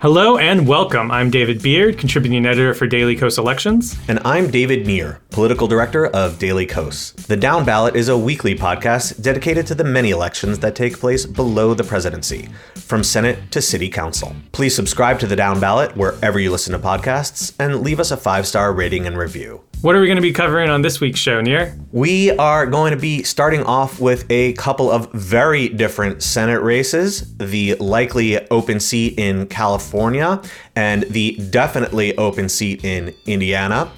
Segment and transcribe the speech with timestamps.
[0.00, 1.10] Hello and welcome.
[1.10, 3.98] I'm David Beard, contributing editor for Daily Kos Elections.
[4.08, 7.10] And I'm David Nir, political director of Daily Kos.
[7.12, 11.26] The Down Ballot is a weekly podcast dedicated to the many elections that take place
[11.26, 14.34] below the presidency, from Senate to City Council.
[14.52, 18.16] Please subscribe to the Down Ballot wherever you listen to podcasts and leave us a
[18.16, 19.60] five star rating and review.
[19.82, 21.74] What are we going to be covering on this week's show, Nir?
[21.90, 27.34] We are going to be starting off with a couple of very different Senate races
[27.38, 30.42] the likely open seat in California
[30.76, 33.90] and the definitely open seat in Indiana.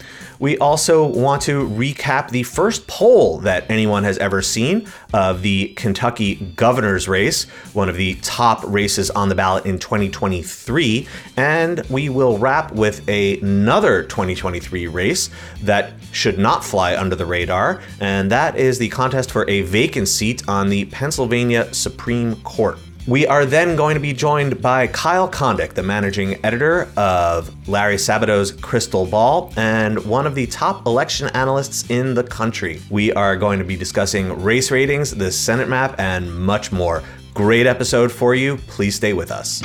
[0.42, 5.68] We also want to recap the first poll that anyone has ever seen of the
[5.76, 11.06] Kentucky governor's race, one of the top races on the ballot in 2023.
[11.36, 15.30] And we will wrap with another 2023 race
[15.62, 20.08] that should not fly under the radar, and that is the contest for a vacant
[20.08, 22.80] seat on the Pennsylvania Supreme Court.
[23.08, 27.96] We are then going to be joined by Kyle Kondik, the managing editor of Larry
[27.96, 32.80] Sabato's Crystal Ball and one of the top election analysts in the country.
[32.90, 37.02] We are going to be discussing race ratings, the Senate map, and much more.
[37.34, 38.56] Great episode for you.
[38.68, 39.60] Please stay with us.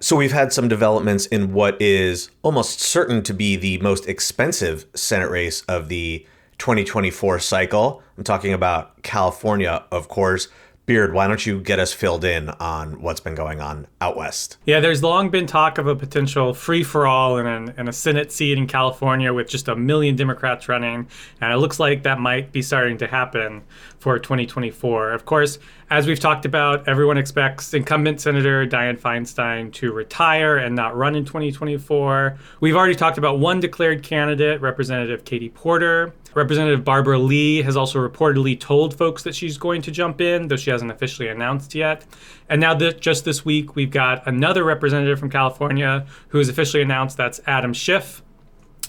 [0.00, 4.84] So, we've had some developments in what is almost certain to be the most expensive
[4.94, 6.26] Senate race of the
[6.58, 8.02] 2024 cycle.
[8.18, 10.48] I'm talking about California, of course.
[10.88, 14.56] Beard, why don't you get us filled in on what's been going on out west?
[14.64, 18.32] Yeah, there's long been talk of a potential free for all in, in a Senate
[18.32, 21.06] seat in California with just a million Democrats running.
[21.42, 23.64] And it looks like that might be starting to happen
[23.98, 25.10] for 2024.
[25.10, 25.58] Of course,
[25.90, 31.14] as we've talked about, everyone expects incumbent Senator Dianne Feinstein to retire and not run
[31.14, 32.36] in 2024.
[32.60, 36.12] We've already talked about one declared candidate, Representative Katie Porter.
[36.34, 40.56] Representative Barbara Lee has also reportedly told folks that she's going to jump in, though
[40.56, 42.04] she hasn't officially announced yet.
[42.50, 46.82] And now, that just this week, we've got another representative from California who has officially
[46.82, 48.22] announced that's Adam Schiff.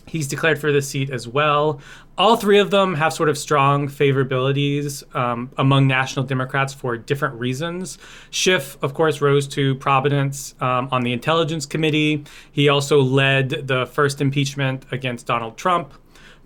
[0.09, 1.79] He's declared for the seat as well.
[2.17, 7.35] All three of them have sort of strong favorabilities um, among national Democrats for different
[7.39, 7.97] reasons.
[8.29, 12.25] Schiff, of course, rose to prominence um, on the Intelligence Committee.
[12.51, 15.93] He also led the first impeachment against Donald Trump.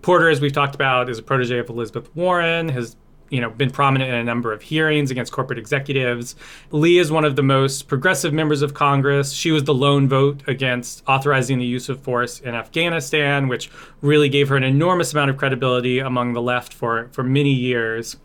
[0.02, 2.98] Porter, as we've talked about, is a protege of Elizabeth Warren, has
[3.34, 6.36] you know been prominent in a number of hearings against corporate executives.
[6.70, 9.32] Lee is one of the most progressive members of Congress.
[9.32, 13.72] She was the lone vote against authorizing the use of force in Afghanistan, which
[14.02, 18.18] really gave her an enormous amount of credibility among the left for for many years.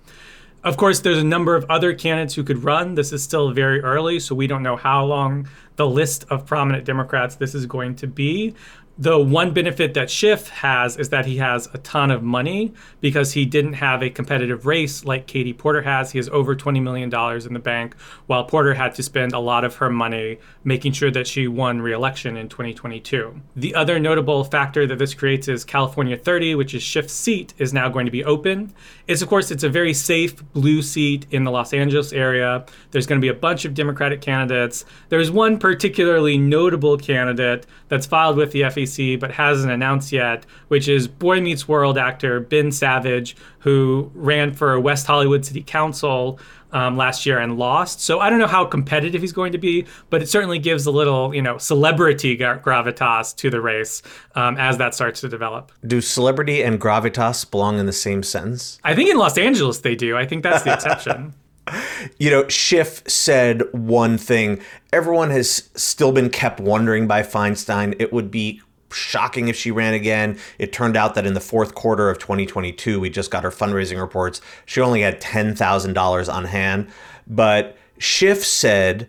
[0.63, 2.95] Of course, there's a number of other candidates who could run.
[2.95, 6.85] This is still very early, so we don't know how long the list of prominent
[6.85, 8.55] Democrats this is going to be
[8.99, 13.33] the one benefit that Schiff has is that he has a ton of money because
[13.33, 16.11] he didn't have a competitive race like Katie Porter has.
[16.11, 17.09] He has over $20 million
[17.47, 17.95] in the bank,
[18.27, 21.81] while Porter had to spend a lot of her money making sure that she won
[21.81, 23.41] re election in 2022.
[23.55, 27.73] The other notable factor that this creates is California 30, which is Schiff's seat, is
[27.73, 28.75] now going to be open.
[29.07, 32.67] It's, of course, it's a very safe blue seat in the Los Angeles area.
[32.91, 34.85] There's going to be a bunch of Democratic candidates.
[35.09, 38.88] There's one particularly notable candidate that's filed with the FEC
[39.19, 44.79] but hasn't announced yet, which is Boy Meets World actor Ben Savage, who ran for
[44.81, 46.39] West Hollywood City Council
[46.73, 48.01] um, last year and lost.
[48.01, 50.91] So I don't know how competitive he's going to be, but it certainly gives a
[50.91, 54.03] little, you know, celebrity gravitas to the race
[54.35, 55.73] um, as that starts to develop.
[55.87, 58.79] Do celebrity and gravitas belong in the same sentence?
[58.85, 60.17] I think in Los Angeles they do.
[60.17, 61.35] I think that's the exception.
[62.19, 64.61] you know, Schiff said one thing.
[64.93, 67.95] Everyone has still been kept wondering by Feinstein.
[67.99, 68.63] It would be
[68.93, 70.39] shocking if she ran again.
[70.59, 74.01] It turned out that in the fourth quarter of 2022, we just got her fundraising
[74.01, 74.41] reports.
[74.67, 76.89] She only had $10,000 on hand.
[77.27, 79.09] But Schiff said,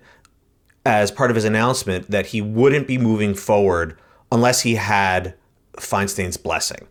[0.86, 3.98] as part of his announcement, that he wouldn't be moving forward
[4.32, 5.36] unless he had
[5.78, 6.88] Feinstein's blessing.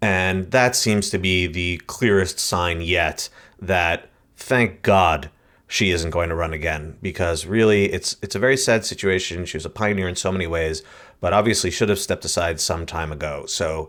[0.00, 3.28] And that seems to be the clearest sign yet
[3.60, 5.30] that, thank God,
[5.66, 9.44] she isn't going to run again because really it's it's a very sad situation.
[9.44, 10.82] She was a pioneer in so many ways,
[11.24, 13.46] but obviously should have stepped aside some time ago.
[13.46, 13.88] So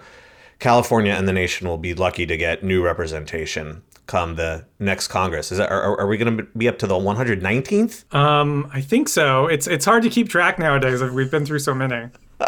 [0.60, 5.52] California and the nation will be lucky to get new representation come the next Congress.
[5.52, 8.16] Is that are, are we going to be up to the 119th?
[8.16, 9.48] Um, I think so.
[9.48, 11.04] It's it's hard to keep track nowadays.
[11.04, 12.08] We've been through so many.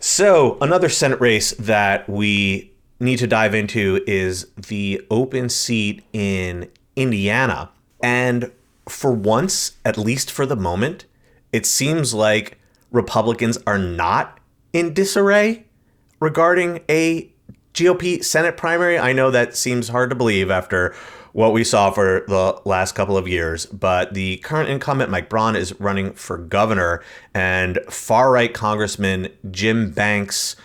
[0.00, 6.70] so another Senate race that we need to dive into is the open seat in
[6.96, 7.68] Indiana,
[8.02, 8.50] and
[8.88, 11.04] for once, at least for the moment,
[11.52, 12.58] it seems like
[12.90, 14.38] Republicans are not
[14.72, 15.64] in disarray
[16.20, 17.30] regarding a
[17.74, 18.98] GOP Senate primary.
[18.98, 20.94] I know that seems hard to believe after
[21.32, 23.66] what we saw for the last couple of years.
[23.66, 27.02] But the current incumbent, Mike Braun, is running for governor,
[27.34, 30.56] and far right Congressman Jim Banks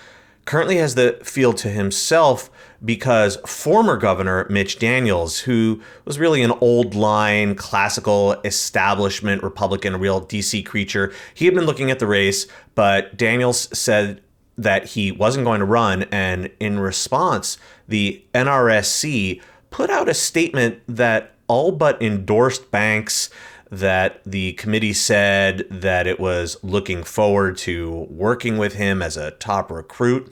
[0.45, 2.49] currently has the field to himself
[2.83, 9.97] because former governor Mitch Daniels, who was really an old line, classical establishment Republican, a
[9.97, 14.21] real DC creature, he had been looking at the race, but Daniels said
[14.57, 16.03] that he wasn't going to run.
[16.11, 17.57] And in response,
[17.87, 23.29] the NRSC put out a statement that all but endorsed Banks
[23.73, 29.31] that the committee said that it was looking forward to working with him as a
[29.31, 30.31] top recruit.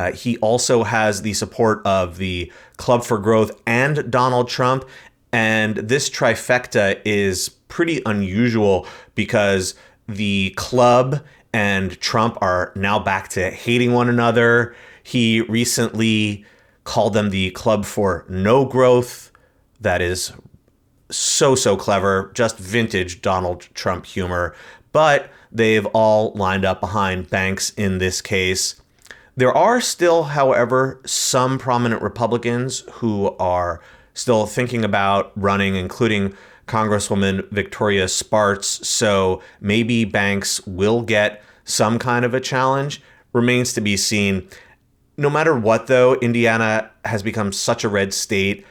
[0.00, 4.88] Uh, he also has the support of the Club for Growth and Donald Trump.
[5.30, 9.74] And this trifecta is pretty unusual because
[10.08, 14.74] the club and Trump are now back to hating one another.
[15.02, 16.46] He recently
[16.84, 19.30] called them the Club for No Growth.
[19.82, 20.32] That is
[21.10, 24.54] so, so clever, just vintage Donald Trump humor.
[24.92, 28.80] But they've all lined up behind Banks in this case.
[29.40, 33.80] There are still, however, some prominent Republicans who are
[34.12, 36.34] still thinking about running, including
[36.66, 38.86] Congresswoman Victoria Spartz.
[38.86, 43.00] So maybe Banks will get some kind of a challenge.
[43.32, 44.46] Remains to be seen.
[45.16, 48.66] No matter what, though, Indiana has become such a red state.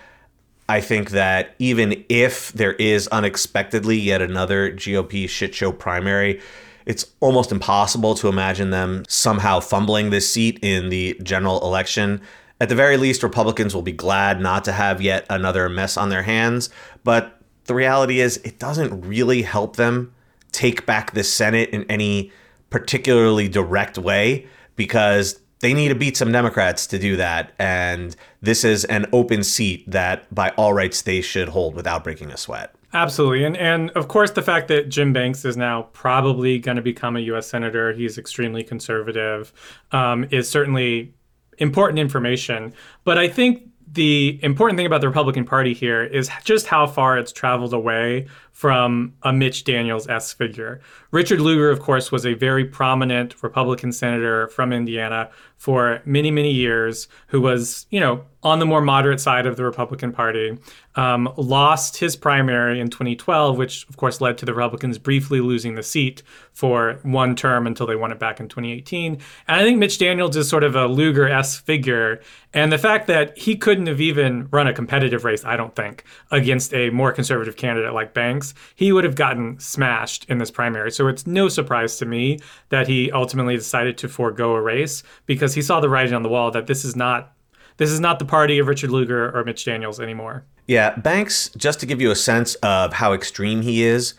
[0.70, 6.40] I think that even if there is unexpectedly yet another GOP shit show primary,
[6.86, 12.22] it's almost impossible to imagine them somehow fumbling this seat in the general election.
[12.62, 16.10] At the very least, Republicans will be glad not to have yet another mess on
[16.10, 16.70] their hands.
[17.04, 20.14] But the reality is, it doesn't really help them
[20.52, 22.32] take back the Senate in any
[22.70, 24.46] particularly direct way
[24.76, 27.52] because they need to beat some Democrats to do that.
[27.60, 32.32] And this is an open seat that, by all rights, they should hold without breaking
[32.32, 32.74] a sweat.
[32.94, 33.44] Absolutely.
[33.44, 37.16] And, and of course, the fact that Jim Banks is now probably going to become
[37.16, 37.48] a U.S.
[37.48, 39.54] Senator, he's extremely conservative,
[39.92, 41.14] um, is certainly
[41.60, 42.74] important information.
[43.04, 47.18] But I think the important thing about the Republican Party here is just how far
[47.18, 50.82] it's traveled away from a Mitch Daniels s figure.
[51.12, 56.52] Richard Lugar, of course, was a very prominent Republican senator from Indiana for many, many
[56.52, 60.58] years, who was, you know, on the more moderate side of the Republican Party,
[61.00, 65.76] um, lost his primary in 2012, which of course led to the Republicans briefly losing
[65.76, 69.14] the seat for one term until they won it back in 2018.
[69.14, 72.20] And I think Mitch Daniels is sort of a Lugar s figure.
[72.54, 76.04] And the fact that he couldn't have even run a competitive race, I don't think,
[76.32, 80.92] against a more conservative candidate like Banks, he would have gotten smashed in this primary.
[80.92, 85.54] So it's no surprise to me that he ultimately decided to forego a race because
[85.54, 87.38] he saw the writing on the wall that this is not
[87.80, 90.44] this is not the party of Richard Lugar or Mitch Daniels anymore.
[90.68, 94.14] Yeah, Banks, just to give you a sense of how extreme he is,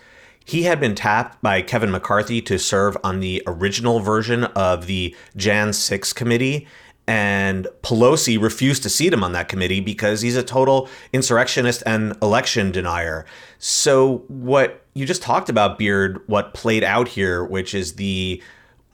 [0.44, 5.14] he had been tapped by Kevin McCarthy to serve on the original version of the
[5.36, 6.66] Jan 6 committee.
[7.06, 12.16] And Pelosi refused to seat him on that committee because he's a total insurrectionist and
[12.22, 13.26] election denier.
[13.58, 18.42] So, what you just talked about, Beard, what played out here, which is the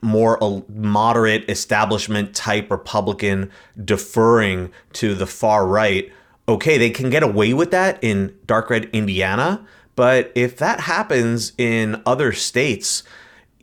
[0.03, 3.51] more a moderate establishment type Republican
[3.85, 6.13] deferring to the far right.
[6.49, 9.67] Okay, they can get away with that in dark red Indiana,
[9.97, 13.03] but if that happens in other states,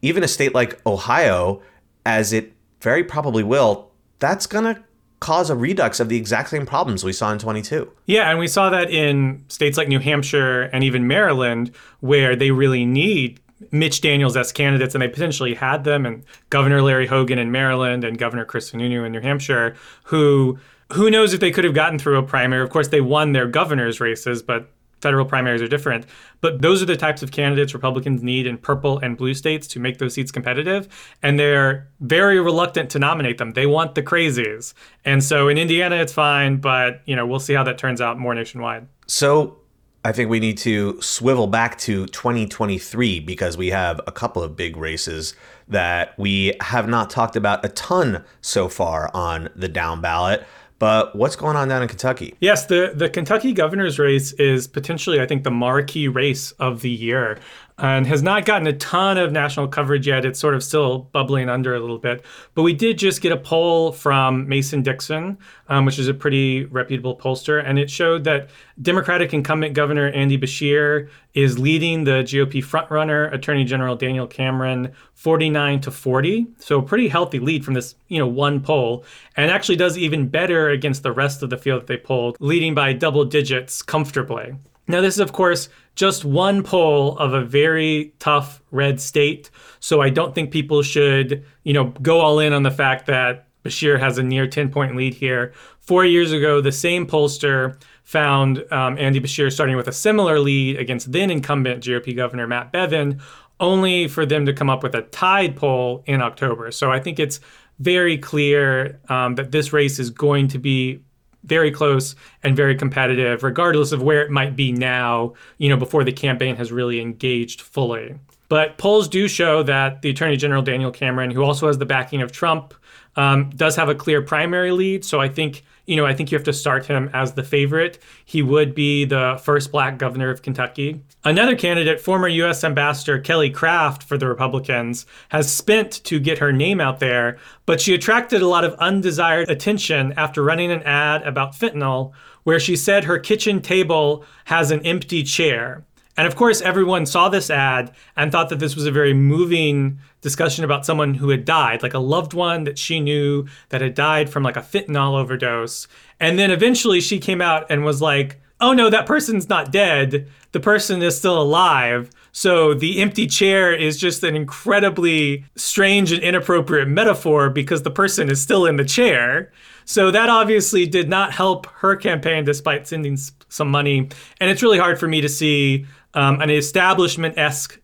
[0.02, 1.62] even a state like Ohio,
[2.06, 4.84] as it very probably will, that's going to
[5.24, 7.90] cause a redux of the exact same problems we saw in 22.
[8.08, 11.72] Yeah, and we saw that in states like New Hampshire and even Maryland,
[12.02, 13.40] where they really need
[13.72, 18.04] Mitch Daniels as candidates, and they potentially had them, and Governor Larry Hogan in Maryland
[18.04, 20.58] and Governor Chris Sununu in New Hampshire, who
[20.92, 22.64] who knows if they could have gotten through a primary.
[22.64, 24.70] Of course, they won their governor's races, but
[25.04, 26.06] federal primaries are different.
[26.40, 29.80] But those are the types of candidates Republicans need in purple and blue states to
[29.80, 30.88] make those seats competitive.
[31.22, 33.52] And they're very reluctant to nominate them.
[33.52, 34.74] They want the crazies.
[35.04, 38.18] And so in Indiana, it's fine, but you know, we'll see how that turns out
[38.18, 38.88] more nationwide.
[39.06, 39.58] So
[40.06, 44.58] I think we need to swivel back to 2023 because we have a couple of
[44.58, 45.34] big races
[45.70, 50.44] that we have not talked about a ton so far on the down ballot.
[50.78, 52.36] But what's going on down in Kentucky?
[52.42, 56.90] Yes, the, the Kentucky governor's race is potentially, I think, the marquee race of the
[56.90, 57.40] year.
[57.78, 60.26] And has not gotten a ton of national coverage yet.
[60.26, 62.24] It's sort of still bubbling under a little bit.
[62.54, 65.38] But we did just get a poll from Mason Dixon,
[65.70, 68.50] um, which is a pretty reputable pollster, and it showed that
[68.82, 75.82] Democratic incumbent Governor Andy Beshear is leading the GOP frontrunner, Attorney General Daniel Cameron, 49
[75.82, 76.48] to 40.
[76.60, 79.04] So a pretty healthy lead from this, you know, one poll,
[79.36, 82.76] and actually does even better against the rest of the field that they polled, leading
[82.76, 84.56] by double digits comfortably.
[84.88, 89.50] Now, this is, of course, just one poll of a very tough red state.
[89.80, 93.48] So I don't think people should, you know, go all in on the fact that
[93.64, 95.54] Beshear has a near 10 point lead here.
[95.80, 100.78] Four years ago, the same pollster found um, Andy Beshear starting with a similar lead
[100.78, 103.22] against then incumbent GOP Governor Matt Bevin,
[103.60, 106.72] only for them to come up with a tied poll in October.
[106.72, 107.40] So I think it's
[107.80, 111.02] very clear um, that this race is going to be
[111.44, 116.04] very close and very competitive, regardless of where it might be now, you know, before
[116.04, 118.16] the campaign has really engaged fully.
[118.50, 122.22] But polls do show that the Attorney General Daniel Cameron, who also has the backing
[122.22, 122.74] of Trump,
[123.16, 125.06] um, does have a clear primary lead.
[125.06, 128.00] So I think you know I think you have to start him as the favorite.
[128.26, 131.02] He would be the first black governor of Kentucky.
[131.24, 132.64] Another candidate, former U.S.
[132.64, 137.82] Ambassador Kelly Craft for the Republicans, has spent to get her name out there, but
[137.82, 142.12] she attracted a lot of undesired attention after running an ad about fentanyl,
[142.44, 145.84] where she said her kitchen table has an empty chair.
[146.16, 150.00] And of course, everyone saw this ad and thought that this was a very moving
[150.24, 153.94] discussion about someone who had died, like a loved one that she knew that had
[153.94, 155.88] died from like a fentanyl overdose.
[156.20, 160.28] And then eventually she came out and was like, oh no, that person's not dead.
[160.54, 162.10] The person is still alive.
[162.32, 168.30] So the empty chair is just an incredibly strange and inappropriate metaphor because the person
[168.32, 169.52] is still in the chair.
[169.86, 173.18] So that obviously did not help her campaign despite sending
[173.50, 174.10] some money.
[174.40, 177.80] And it's really hard for me to see um, an establishment esque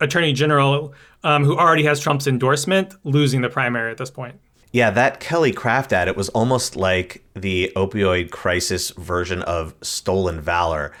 [0.00, 0.92] attorney general
[1.26, 4.38] um, who already has Trump's endorsement losing the primary at this point.
[4.70, 10.40] Yeah, that Kelly Craft ad, it was almost like the opioid crisis version of Stolen
[10.40, 10.92] Valor.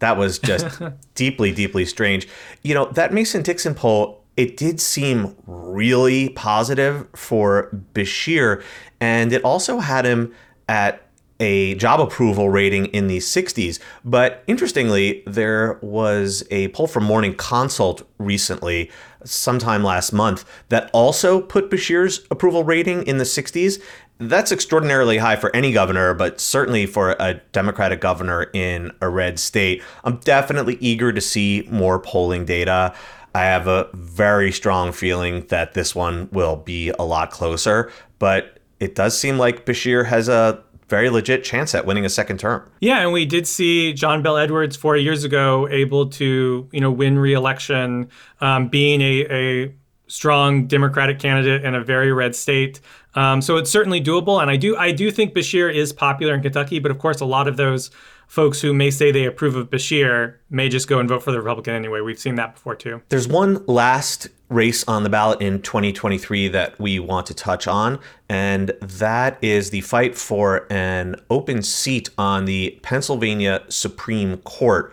[0.00, 0.82] That was just
[1.14, 2.28] deeply, deeply strange.
[2.62, 8.62] You know, that Mason Dixon poll, it did seem really positive for Beshear,
[9.00, 10.34] and it also had him
[10.68, 11.09] at
[11.40, 13.80] a job approval rating in the 60s.
[14.04, 18.90] But interestingly, there was a poll from Morning Consult recently,
[19.24, 23.82] sometime last month, that also put Beshear's approval rating in the 60s.
[24.18, 29.38] That's extraordinarily high for any governor, but certainly for a Democratic governor in a red
[29.38, 29.82] state.
[30.04, 32.94] I'm definitely eager to see more polling data.
[33.34, 38.58] I have a very strong feeling that this one will be a lot closer, but
[38.78, 42.68] it does seem like Beshear has a very legit chance at winning a second term.
[42.80, 46.90] Yeah, and we did see John Bel Edwards four years ago able to you know
[46.90, 49.74] win re-election, um, being a, a
[50.08, 52.80] strong Democratic candidate in a very red state.
[53.14, 56.42] Um, so it's certainly doable, and I do I do think Beshear is popular in
[56.42, 57.90] Kentucky, but of course a lot of those
[58.30, 61.38] folks who may say they approve of Beshear may just go and vote for the
[61.38, 62.00] Republican anyway.
[62.00, 63.02] We've seen that before too.
[63.08, 67.98] There's one last race on the ballot in 2023 that we want to touch on,
[68.28, 74.92] and that is the fight for an open seat on the Pennsylvania Supreme Court.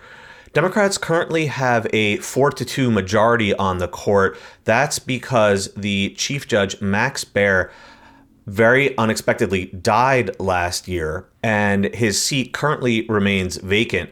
[0.54, 4.36] Democrats currently have a 4 to 2 majority on the court.
[4.64, 7.72] That's because the Chief Judge Max Baer
[8.48, 14.10] very unexpectedly died last year, and his seat currently remains vacant.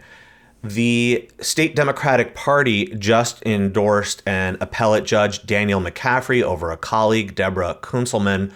[0.61, 7.77] The state Democratic Party just endorsed an appellate judge, Daniel McCaffrey, over a colleague, Deborah
[7.81, 8.51] Kunselman,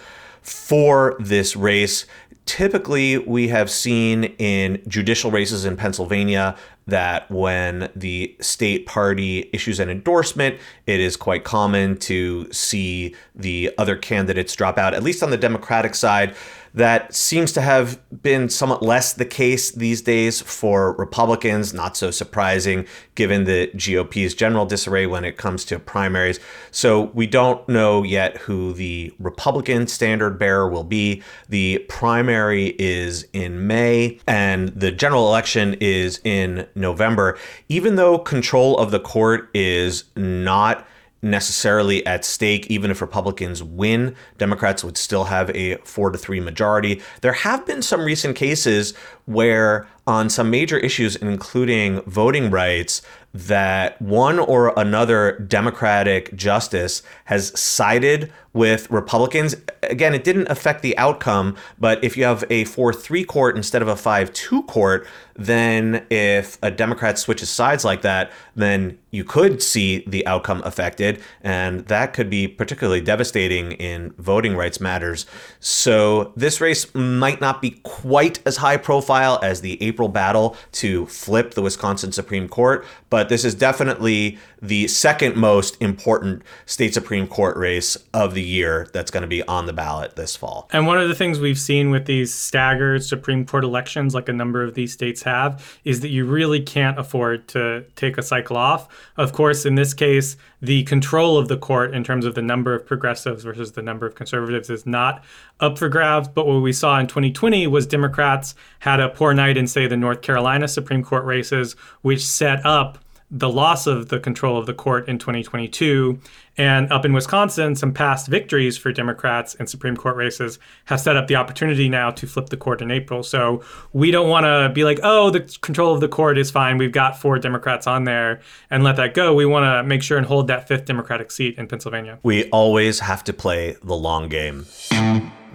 [0.49, 2.05] for this race.
[2.45, 9.79] Typically, we have seen in judicial races in Pennsylvania that when the state party issues
[9.79, 15.21] an endorsement, it is quite common to see the other candidates drop out, at least
[15.21, 16.35] on the Democratic side.
[16.73, 22.11] That seems to have been somewhat less the case these days for Republicans, not so
[22.11, 22.85] surprising
[23.15, 26.39] given the GOP's general disarray when it comes to primaries.
[26.71, 31.21] So we don't know yet who the Republican standard bearer will be.
[31.49, 37.37] The primary is in May, and the general election is in November.
[37.67, 40.85] Even though control of the court is not
[41.21, 42.67] necessarily at stake.
[42.67, 47.01] Even if Republicans win, Democrats would still have a four to three majority.
[47.21, 48.93] There have been some recent cases
[49.25, 57.57] where on some major issues, including voting rights, that one or another Democratic justice has
[57.59, 59.55] sided with Republicans.
[59.83, 63.83] Again, it didn't affect the outcome, but if you have a 4 3 court instead
[63.83, 69.23] of a 5 2 court, then if a Democrat switches sides like that, then you
[69.23, 75.27] could see the outcome affected, and that could be particularly devastating in voting rights matters.
[75.59, 81.05] So, this race might not be quite as high profile as the April battle to
[81.07, 87.27] flip the Wisconsin Supreme Court, but this is definitely the second most important state Supreme
[87.27, 90.69] Court race of the year that's going to be on the ballot this fall.
[90.71, 94.33] And one of the things we've seen with these staggered Supreme Court elections, like a
[94.33, 98.57] number of these states have, is that you really can't afford to take a cycle
[98.57, 98.87] off.
[99.17, 102.73] Of course, in this case, the control of the court in terms of the number
[102.73, 105.23] of progressives versus the number of conservatives is not
[105.59, 106.27] up for grabs.
[106.27, 109.97] But what we saw in 2020 was Democrats had a poor night in, say, the
[109.97, 112.97] North Carolina Supreme Court races, which set up
[113.31, 116.19] the loss of the control of the court in 2022.
[116.57, 121.15] And up in Wisconsin, some past victories for Democrats in Supreme Court races have set
[121.15, 123.23] up the opportunity now to flip the court in April.
[123.23, 126.77] So we don't want to be like, oh, the control of the court is fine.
[126.77, 129.33] We've got four Democrats on there and let that go.
[129.33, 132.19] We want to make sure and hold that fifth Democratic seat in Pennsylvania.
[132.23, 134.65] We always have to play the long game.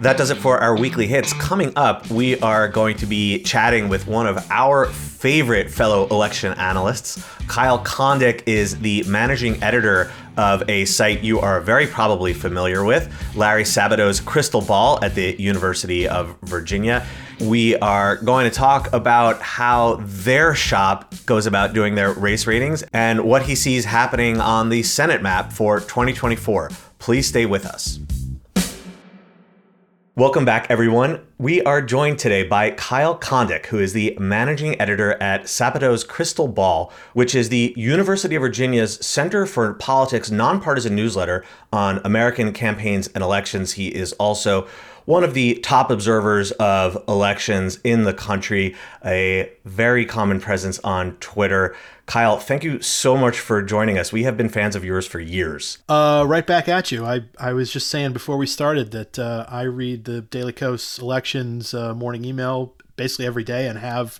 [0.01, 1.31] That does it for our weekly hits.
[1.33, 6.53] Coming up, we are going to be chatting with one of our favorite fellow election
[6.57, 7.25] analysts.
[7.47, 13.09] Kyle Kondik is the managing editor of a site you are very probably familiar with,
[13.35, 17.07] Larry Sabato's Crystal Ball at the University of Virginia.
[17.39, 22.83] We are going to talk about how their shop goes about doing their race ratings
[22.91, 26.69] and what he sees happening on the Senate map for 2024.
[26.99, 27.99] Please stay with us.
[30.17, 31.27] Welcome back, everyone.
[31.37, 36.47] We are joined today by Kyle Kondik, who is the managing editor at Sabato's Crystal
[36.47, 41.43] Ball, which is the University of Virginia's Center for Politics nonpartisan newsletter
[41.73, 43.73] on American campaigns and elections.
[43.73, 44.69] He is also
[45.05, 51.15] one of the top observers of elections in the country, a very common presence on
[51.17, 51.75] Twitter.
[52.05, 54.11] Kyle, thank you so much for joining us.
[54.11, 55.79] We have been fans of yours for years.
[55.89, 57.05] Uh, right back at you.
[57.05, 60.99] I, I was just saying before we started that uh, I read the Daily Kos
[60.99, 64.19] elections uh, morning email basically every day and have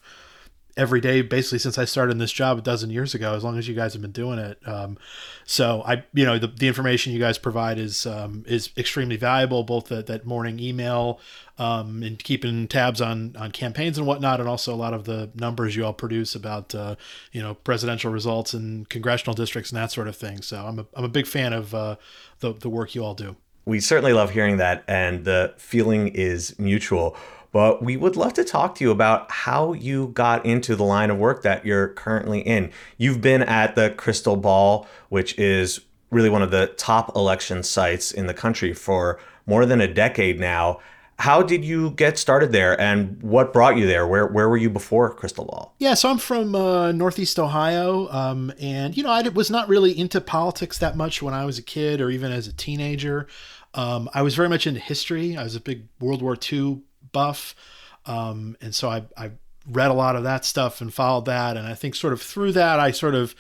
[0.77, 3.67] every day basically since I started this job a dozen years ago, as long as
[3.67, 4.60] you guys have been doing it.
[4.67, 4.98] Um,
[5.46, 9.63] so I, you know, the, the information you guys provide is um, is extremely valuable,
[9.63, 11.20] both that, that morning email
[11.58, 15.29] um, and keeping tabs on on campaigns and whatnot, and also a lot of the
[15.36, 16.96] numbers you all produce about uh,
[17.32, 20.41] you know presidential results and congressional districts and that sort of thing.
[20.41, 21.96] So I'm a, I'm a big fan of uh,
[22.39, 23.35] the the work you all do.
[23.66, 27.16] We certainly love hearing that, and the feeling is mutual.
[27.55, 31.09] But we would love to talk to you about how you got into the line
[31.09, 32.70] of work that you're currently in.
[32.98, 35.79] You've been at the Crystal Ball, which is
[36.11, 40.37] really one of the top election sites in the country for more than a decade
[40.37, 40.81] now.
[41.18, 44.05] How did you get started there, and what brought you there?
[44.05, 45.74] Where where were you before Crystal Ball?
[45.79, 49.98] Yeah, so I'm from uh, Northeast Ohio, um, and you know I was not really
[49.98, 53.27] into politics that much when I was a kid or even as a teenager.
[53.74, 55.37] Um, I was very much into history.
[55.37, 56.81] I was a big World War II
[57.16, 57.56] buff.
[58.06, 59.32] Um, and so I, I
[59.72, 61.56] read a lot of that stuff and followed that.
[61.56, 63.34] And I think sort of through that, I sort of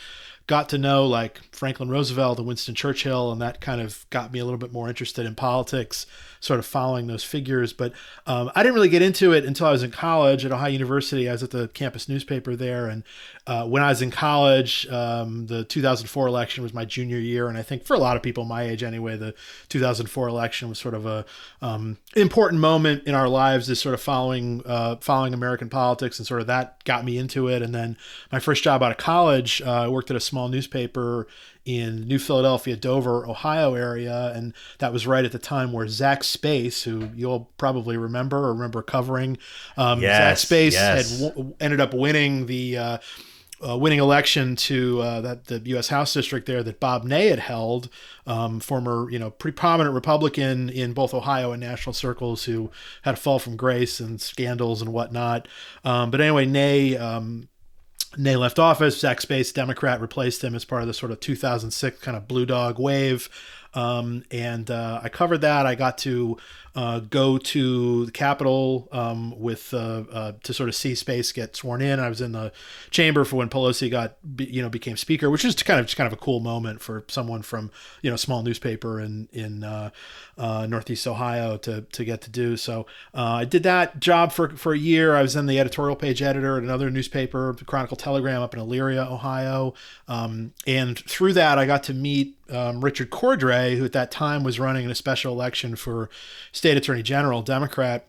[0.47, 4.39] got to know like Franklin Roosevelt and Winston Churchill, and that kind of got me
[4.39, 6.05] a little bit more interested in politics,
[6.45, 7.73] sort of following those figures.
[7.73, 7.91] But
[8.27, 11.27] um, I didn't really get into it until I was in college at Ohio University.
[11.27, 13.03] I was at the campus newspaper there, and
[13.47, 17.57] uh, when I was in college, um, the 2004 election was my junior year, and
[17.57, 19.33] I think for a lot of people my age anyway, the
[19.69, 21.25] 2004 election was sort of a
[21.61, 26.27] um, important moment in our lives, is sort of following uh, following American politics, and
[26.27, 27.61] sort of that got me into it.
[27.61, 27.97] And then
[28.31, 31.27] my first job out of college, uh, I worked at a small newspaper
[31.65, 36.23] in New Philadelphia, Dover, Ohio area, and that was right at the time where Zach
[36.23, 39.37] Space, who you'll probably remember or remember covering,
[39.75, 41.19] um, yes, Zach Space yes.
[41.19, 42.77] had w- ended up winning the.
[42.77, 42.97] Uh,
[43.65, 45.87] uh, winning election to uh, that the U.S.
[45.87, 47.89] House district there that Bob Ney had held,
[48.27, 52.69] um, former you know pretty prominent Republican in both Ohio and national circles who
[53.03, 55.47] had a fall from grace and scandals and whatnot.
[55.85, 57.47] Um, but anyway, Ney um,
[58.17, 58.99] Ney left office.
[58.99, 62.45] Zach Space, Democrat, replaced him as part of the sort of 2006 kind of blue
[62.45, 63.29] dog wave.
[63.73, 65.65] um, and uh, I covered that.
[65.65, 66.37] I got to
[66.75, 71.55] uh, go to the Capitol um, with uh, uh, to sort of see Space get
[71.55, 71.99] sworn in.
[72.01, 72.51] I was in the
[72.91, 76.07] chamber for when Pelosi got you know became Speaker, which is kind of just kind
[76.07, 79.91] of a cool moment for someone from you know small newspaper in in uh,
[80.37, 82.57] uh, Northeast Ohio to to get to do.
[82.57, 85.15] So I did that job for for a year.
[85.15, 88.59] I was in the editorial page editor at another newspaper, the Chronicle Telegram, up in
[88.59, 89.73] Elyria, Ohio,
[90.09, 94.43] um, and through that I got to meet um, Richard Cordray, who at that time
[94.43, 96.09] was running in a special election for
[96.65, 98.07] state attorney general, Democrat,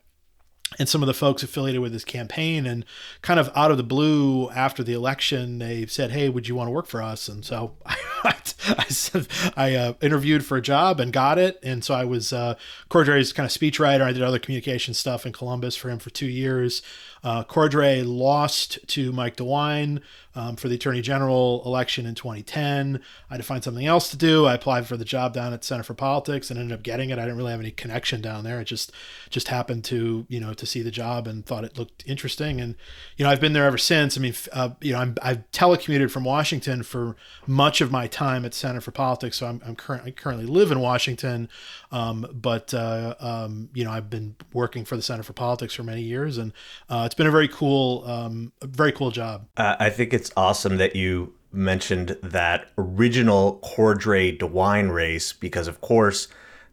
[0.79, 2.65] and some of the folks affiliated with his campaign.
[2.65, 2.87] And
[3.21, 6.69] kind of out of the blue after the election, they said, Hey, would you want
[6.69, 7.29] to work for us?
[7.29, 9.27] And so I, I,
[9.59, 11.59] I uh, interviewed for a job and got it.
[11.63, 12.55] And so I was uh,
[12.89, 14.01] Cordray's kind of speechwriter.
[14.01, 16.81] I did other communication stuff in Columbus for him for two years.
[17.27, 20.01] Uh, Cordray lost to Mike DeWine
[20.37, 23.01] um, for the Attorney General election in 2010.
[23.29, 24.45] I had to find something else to do.
[24.45, 27.19] I applied for the job down at Center for Politics and ended up getting it.
[27.19, 28.61] I didn't really have any connection down there.
[28.61, 28.93] It just
[29.29, 32.61] just happened to you know to see the job and thought it looked interesting.
[32.61, 32.77] And
[33.17, 34.17] you know I've been there ever since.
[34.17, 38.45] I mean uh, you know I'm, I've telecommuted from Washington for much of my time
[38.45, 39.39] at Center for Politics.
[39.39, 41.49] So I'm, I'm currently currently live in Washington,
[41.91, 45.83] um, but uh, um, you know I've been working for the Center for Politics for
[45.83, 46.53] many years, and
[46.91, 49.49] uh, been a very cool, um, very cool job.
[49.57, 55.81] Uh, I think it's awesome that you mentioned that original Cordray DeWine race because, of
[55.81, 56.29] course,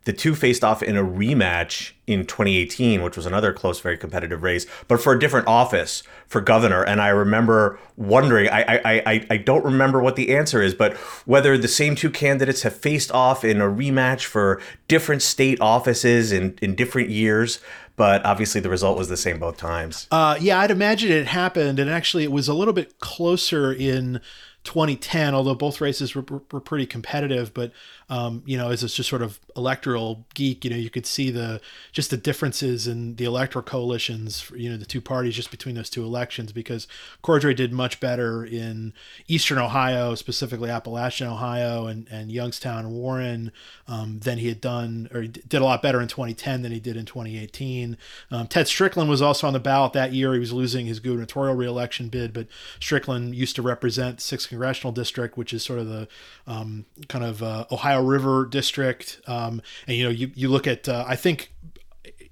[0.05, 4.43] the two faced off in a rematch in 2018, which was another close, very competitive
[4.43, 6.83] race, but for a different office for governor.
[6.83, 10.97] And I remember wondering, I, I, I, I don't remember what the answer is, but
[11.25, 16.33] whether the same two candidates have faced off in a rematch for different state offices
[16.33, 17.59] in, in different years
[17.95, 20.07] but obviously the result was the same both times.
[20.11, 24.19] Uh, yeah, I'd imagine it happened, and actually it was a little bit closer in
[24.63, 27.53] 2010, although both races were, were pretty competitive.
[27.53, 27.71] But
[28.13, 31.31] um, you know, as a just sort of electoral geek, you know, you could see
[31.31, 31.59] the
[31.91, 35.73] just the differences in the electoral coalitions, for, you know, the two parties just between
[35.73, 36.51] those two elections.
[36.51, 36.87] Because
[37.23, 38.93] Cordray did much better in
[39.27, 43.51] Eastern Ohio, specifically Appalachian Ohio, and and Youngstown and Warren
[43.87, 46.79] um, than he had done, or he did a lot better in 2010 than he
[46.79, 47.97] did in 2018.
[48.29, 50.33] Um, Ted Strickland was also on the ballot that year.
[50.33, 52.45] He was losing his gubernatorial reelection bid, but
[52.79, 56.07] Strickland used to represent sixth congressional district, which is sort of the
[56.45, 59.21] um, kind of uh, Ohio River district.
[59.27, 61.53] Um, and you know, you you look at uh, I think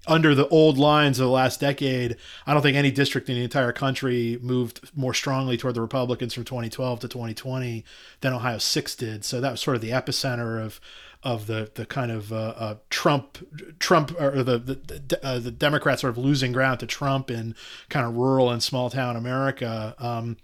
[0.08, 3.44] under the old lines of the last decade, I don't think any district in the
[3.44, 7.84] entire country moved more strongly toward the Republicans from 2012 to 2020
[8.22, 9.24] than Ohio 6 did.
[9.24, 10.80] So that was sort of the epicenter of
[11.24, 13.38] of the the kind of uh, uh, Trump
[13.78, 17.56] Trump or the the, uh, the Democrats sort of losing ground to Trump in
[17.90, 19.96] kind of rural and small town America.
[20.00, 20.38] Um,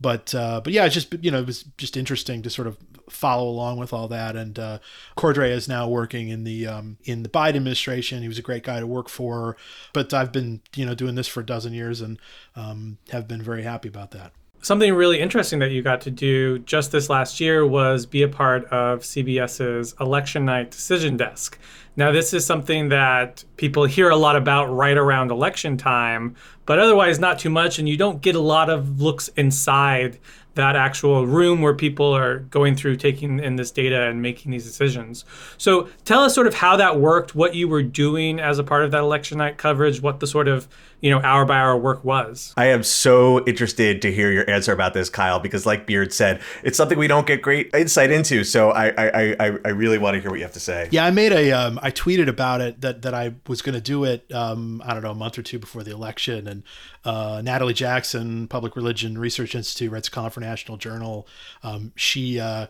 [0.00, 2.78] but uh, but yeah, it's just you know it was just interesting to sort of
[3.12, 4.36] follow along with all that.
[4.36, 4.78] And uh,
[5.16, 8.22] Cordray is now working in the um, in the Biden administration.
[8.22, 9.56] He was a great guy to work for.
[9.92, 12.18] But I've been you know doing this for a dozen years and
[12.56, 14.32] um, have been very happy about that.
[14.64, 18.28] Something really interesting that you got to do just this last year was be a
[18.28, 21.58] part of CBS's election night decision desk.
[21.96, 26.78] Now, this is something that people hear a lot about right around election time, but
[26.78, 30.20] otherwise not too much, and you don't get a lot of looks inside
[30.54, 34.64] that actual room where people are going through taking in this data and making these
[34.64, 35.24] decisions.
[35.58, 38.84] So tell us sort of how that worked, what you were doing as a part
[38.84, 40.68] of that election night coverage, what the sort of
[41.02, 42.54] you know hour by hour work was.
[42.56, 46.40] I am so interested to hear your answer about this, Kyle, because like Beard said,
[46.62, 48.44] it's something we don't get great insight into.
[48.44, 50.88] So I I, I, I really want to hear what you have to say.
[50.92, 53.80] Yeah, I made a um, I tweeted about it that that I was going to
[53.80, 54.32] do it.
[54.32, 56.62] Um, I don't know a month or two before the election, and
[57.04, 61.26] uh, Natalie Jackson, Public Religion Research Institute, writes a column for National Journal.
[61.62, 62.40] Um, she.
[62.40, 62.68] Uh,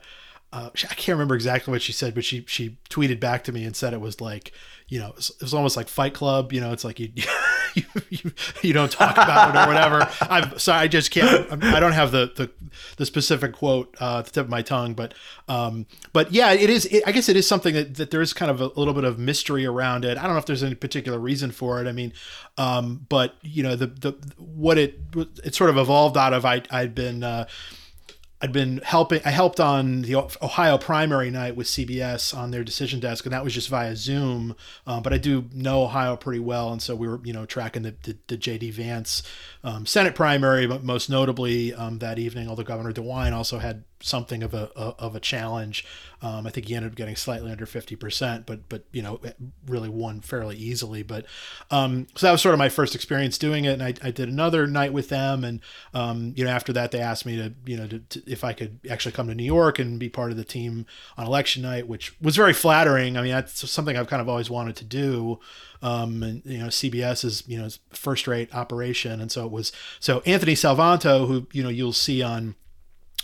[0.53, 3.65] uh, I can't remember exactly what she said, but she she tweeted back to me
[3.65, 4.53] and said it was like,
[4.87, 6.53] you know, it was, it was almost like Fight Club.
[6.53, 7.11] You know, it's like you
[7.75, 10.07] you, you, you don't talk about it or whatever.
[10.21, 11.51] I'm sorry, I just can't.
[11.65, 12.51] I don't have the the,
[12.99, 15.15] the specific quote uh, at the tip of my tongue, but
[15.49, 16.85] um, but yeah, it is.
[16.85, 18.93] It, I guess it is something that, that there is kind of a, a, little
[18.93, 20.19] bit of mystery around it.
[20.19, 21.88] I don't know if there's any particular reason for it.
[21.88, 22.12] I mean,
[22.59, 25.01] um, but you know, the the what it
[25.43, 26.45] it sort of evolved out of.
[26.45, 27.25] I I'd been.
[27.25, 27.47] Uh,
[28.42, 29.20] I'd been helping.
[29.24, 33.44] I helped on the Ohio primary night with CBS on their decision desk, and that
[33.44, 34.57] was just via Zoom.
[34.85, 37.83] Um, but I do know Ohio pretty well, and so we were, you know, tracking
[37.83, 39.22] the the, the JD Vance
[39.62, 44.43] um, Senate primary, but most notably um, that evening, although Governor DeWine also had something
[44.43, 45.85] of a, of a challenge.
[46.23, 49.21] Um, I think he ended up getting slightly under fifty percent, but but you know
[49.67, 51.03] really won fairly easily.
[51.03, 51.27] But
[51.71, 54.29] um, so that was sort of my first experience doing it, and I, I did
[54.29, 55.61] another night with them, and
[55.95, 58.53] um, you know after that they asked me to you know to, to, if I
[58.53, 60.87] could actually come to New York and be part of the team
[61.17, 63.17] on election night, which was very flattering.
[63.17, 65.41] I mean that's something I've kind of always wanted to do.
[65.83, 69.73] Um, and you know CBS is you know first rate operation, and so it was
[69.99, 72.55] so Anthony Salvanto, who you know you'll see on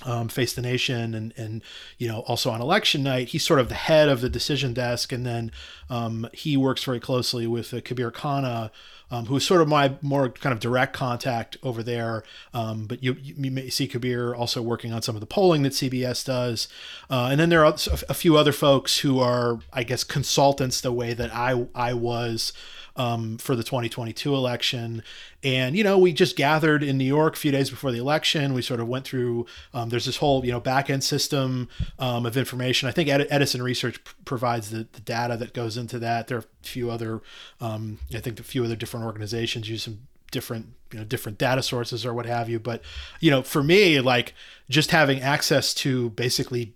[0.04, 1.62] um, Face the Nation and and
[1.98, 5.12] you know also on election night he's sort of the head of the decision desk.
[5.12, 5.52] And then
[5.90, 8.70] um, he works very closely with uh, Kabir Khanna
[9.11, 12.24] um, who's sort of my more kind of direct contact over there.
[12.52, 15.72] Um, but you, you may see Kabir also working on some of the polling that
[15.72, 16.68] CBS does.
[17.11, 17.74] Uh, and then there are
[18.08, 22.52] a few other folks who are I guess consultants the way that I I was
[22.98, 25.02] um, for the 2022 election.
[25.42, 28.52] And, you know, we just gathered in New York a few days before the election.
[28.52, 32.26] We sort of went through, um, there's this whole, you know, back end system um,
[32.26, 32.88] of information.
[32.88, 36.26] I think Edison Research p- provides the, the, data that goes into that.
[36.26, 37.22] There are a few other,
[37.61, 41.62] um, I think a few other different organizations use some different you know different data
[41.62, 42.82] sources or what have you but
[43.20, 44.34] you know for me like
[44.68, 46.74] just having access to basically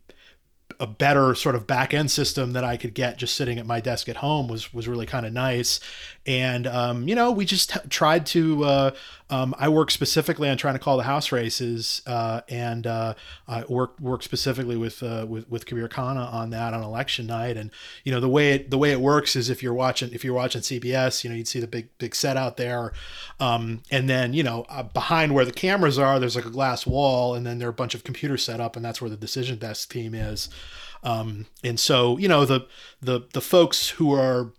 [0.81, 3.81] a better sort of back end system that I could get just sitting at my
[3.81, 5.81] desk at home was was really kind of nice.
[6.27, 8.65] And um, you know, we just tried to.
[8.65, 8.91] Uh,
[9.33, 13.15] um, I work specifically on trying to call the house races, uh, and uh,
[13.49, 17.57] I work work specifically with uh, with with Kabir Khanna on that on election night.
[17.57, 17.71] And
[18.05, 20.35] you know, the way it, the way it works is if you're watching if you're
[20.35, 22.93] watching CBS, you know, you'd see the big big set out there,
[23.41, 26.87] um, and then you know uh, behind where the cameras are, there's like a glass
[26.87, 29.17] wall, and then there are a bunch of computers set up, and that's where the
[29.17, 30.51] decision desk team is.
[31.03, 32.67] Um, and so, you know, the
[33.01, 34.53] the the folks who are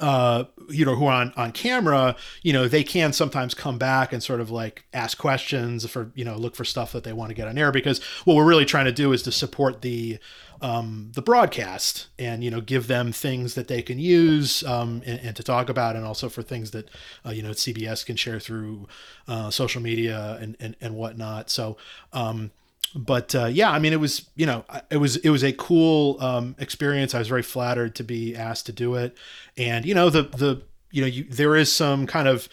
[0.00, 4.12] uh, you know, who are on, on camera, you know, they can sometimes come back
[4.12, 7.30] and sort of like ask questions for, you know, look for stuff that they want
[7.30, 10.18] to get on air because what we're really trying to do is to support the,
[10.60, 15.20] um, the broadcast and, you know, give them things that they can use um, and,
[15.20, 16.90] and to talk about and also for things that,
[17.24, 18.86] uh, you know, CBS can share through
[19.26, 21.48] uh, social media and, and, and whatnot.
[21.50, 21.76] So,
[22.12, 22.50] um,
[22.98, 26.20] but uh, yeah, I mean, it was you know, it was it was a cool
[26.20, 27.14] um, experience.
[27.14, 29.16] I was very flattered to be asked to do it,
[29.56, 32.48] and you know, the the you know, you, there is some kind of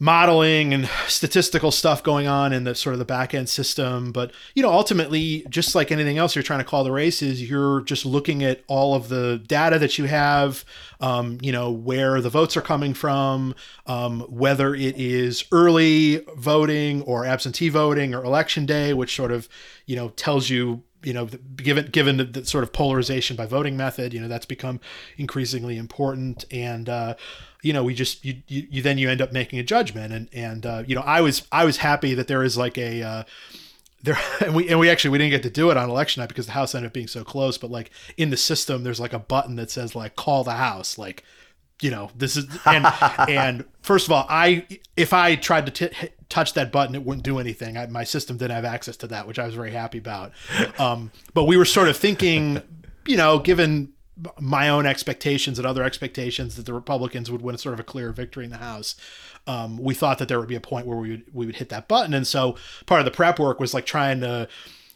[0.00, 4.12] modeling and statistical stuff going on in the sort of the back end system.
[4.12, 7.80] But, you know, ultimately, just like anything else you're trying to call the races, you're
[7.80, 10.64] just looking at all of the data that you have,
[11.00, 13.54] um, you know, where the votes are coming from,
[13.86, 19.48] um, whether it is early voting or absentee voting or election day, which sort of,
[19.86, 23.76] you know, tells you you know, given given the, the, sort of polarization by voting
[23.76, 24.80] method, you know, that's become
[25.16, 26.44] increasingly important.
[26.50, 27.14] And uh,
[27.62, 30.12] you know, we just you, you, you then you end up making a judgment.
[30.12, 33.02] And and uh, you know, I was I was happy that there is like a
[33.02, 33.22] uh,
[34.02, 36.28] there and we and we actually we didn't get to do it on election night
[36.28, 37.58] because the house ended up being so close.
[37.58, 40.98] But like in the system, there's like a button that says like call the house,
[40.98, 41.24] like
[41.80, 42.86] you know this is and
[43.28, 47.24] and first of all i if i tried to t- touch that button it wouldn't
[47.24, 47.78] do anything.
[47.78, 50.32] I, my system didn't have access to that which i was very happy about.
[50.78, 52.60] Um, but we were sort of thinking
[53.06, 53.92] you know given
[54.40, 58.10] my own expectations and other expectations that the republicans would win sort of a clear
[58.12, 58.96] victory in the house
[59.48, 61.70] um, we thought that there would be a point where we would we would hit
[61.70, 62.12] that button.
[62.14, 64.46] And so part of the prep work was like trying to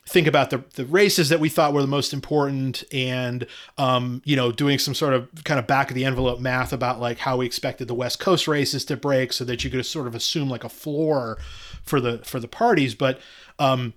[0.07, 3.47] think about the, the races that we thought were the most important and
[3.79, 7.01] um, you know doing some sort of kind of back of the envelope math about
[7.01, 10.07] like how we expected the west coast races to break so that you could sort
[10.07, 11.39] of assume like a floor
[11.85, 12.95] for the for the parties.
[12.95, 13.21] But
[13.61, 13.95] um,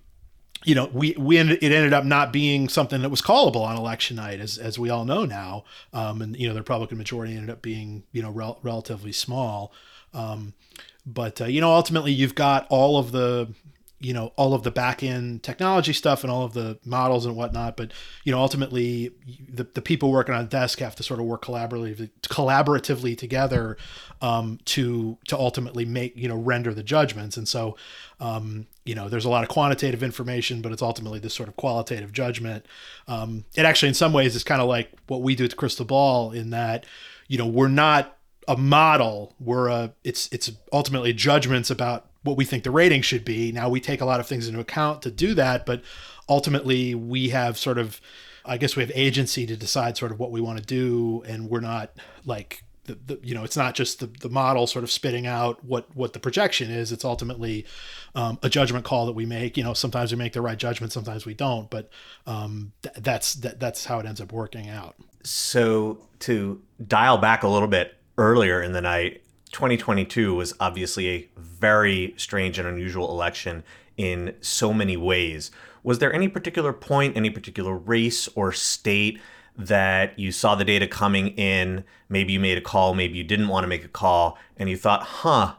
[0.64, 3.76] you know we we ended, it ended up not being something that was callable on
[3.76, 5.64] election night as as we all know now.
[5.92, 9.72] Um, and you know the republican majority ended up being you know rel- relatively small.
[10.14, 10.54] Um,
[11.04, 13.52] but uh, you know ultimately you've got all of the
[13.98, 17.34] you know all of the back end technology stuff and all of the models and
[17.34, 17.92] whatnot but
[18.24, 19.10] you know ultimately
[19.48, 23.76] the, the people working on desk have to sort of work collaboratively collaboratively together
[24.22, 27.36] um, to to ultimately make you know render the judgments.
[27.36, 27.76] And so
[28.20, 31.56] um, you know there's a lot of quantitative information but it's ultimately this sort of
[31.56, 32.66] qualitative judgment.
[33.08, 35.84] Um, it actually in some ways is kind of like what we do the crystal
[35.84, 36.86] ball in that
[37.28, 38.16] you know we're not
[38.48, 39.34] a model.
[39.40, 43.52] We're a it's it's ultimately judgments about what we think the rating should be.
[43.52, 45.82] Now we take a lot of things into account to do that, but
[46.28, 48.00] ultimately we have sort of
[48.48, 51.50] I guess we have agency to decide sort of what we want to do and
[51.50, 51.90] we're not
[52.24, 55.64] like the, the, you know it's not just the, the model sort of spitting out
[55.64, 56.92] what what the projection is.
[56.92, 57.66] It's ultimately
[58.14, 59.56] um, a judgment call that we make.
[59.56, 61.90] You know sometimes we make the right judgment sometimes we don't but
[62.26, 64.94] um, th- that's that, that's how it ends up working out.
[65.22, 69.22] So to dial back a little bit earlier in the night
[69.56, 73.64] 2022 was obviously a very strange and unusual election
[73.96, 75.50] in so many ways.
[75.82, 79.18] Was there any particular point, any particular race or state
[79.56, 81.84] that you saw the data coming in?
[82.10, 84.76] Maybe you made a call, maybe you didn't want to make a call, and you
[84.76, 85.54] thought, huh,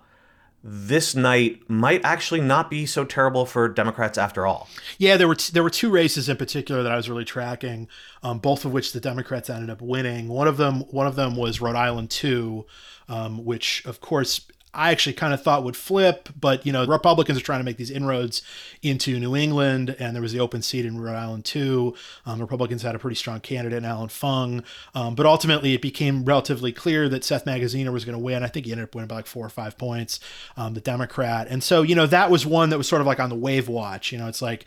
[0.64, 4.70] this night might actually not be so terrible for Democrats after all.
[5.00, 7.88] Yeah, there were t- there were two races in particular that I was really tracking,
[8.22, 10.28] um, both of which the Democrats ended up winning.
[10.28, 12.66] One of them one of them was Rhode Island two,
[13.10, 14.42] um, which of course
[14.78, 17.78] I actually kind of thought would flip, but you know, Republicans are trying to make
[17.78, 18.44] these inroads
[18.84, 21.96] into New England, and there was the open seat in Rhode Island too.
[22.28, 26.26] Um, Republicans had a pretty strong candidate in Allan Fung, um, but ultimately it became
[26.26, 28.44] relatively clear that Seth Magaziner was going to win.
[28.44, 30.20] I think he ended up winning by like four or five points,
[30.58, 33.20] um, the Democrat, and so you know that was one that was sort of like
[33.20, 34.12] on the wave watch.
[34.12, 34.66] You know, it's like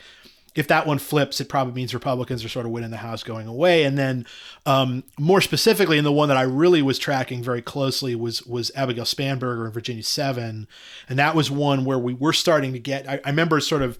[0.53, 3.47] if that one flips, it probably means Republicans are sort of winning the House going
[3.47, 3.83] away.
[3.83, 4.25] And then,
[4.65, 8.71] um, more specifically, and the one that I really was tracking very closely was was
[8.75, 10.67] Abigail Spanberger in Virginia Seven,
[11.07, 13.07] and that was one where we were starting to get.
[13.07, 13.97] I, I remember sort of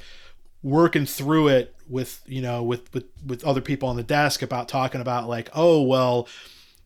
[0.63, 4.67] working through it with you know with with with other people on the desk about
[4.67, 6.27] talking about like, oh well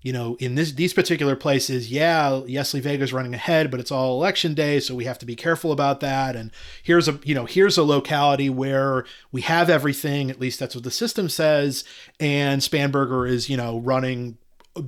[0.05, 4.13] you know, in this these particular places, yeah, yes, Vega's running ahead, but it's all
[4.13, 6.35] election day, so we have to be careful about that.
[6.35, 6.51] And
[6.83, 10.83] here's a you know here's a locality where we have everything, at least that's what
[10.83, 11.83] the system says,
[12.19, 14.37] and Spanberger is you know running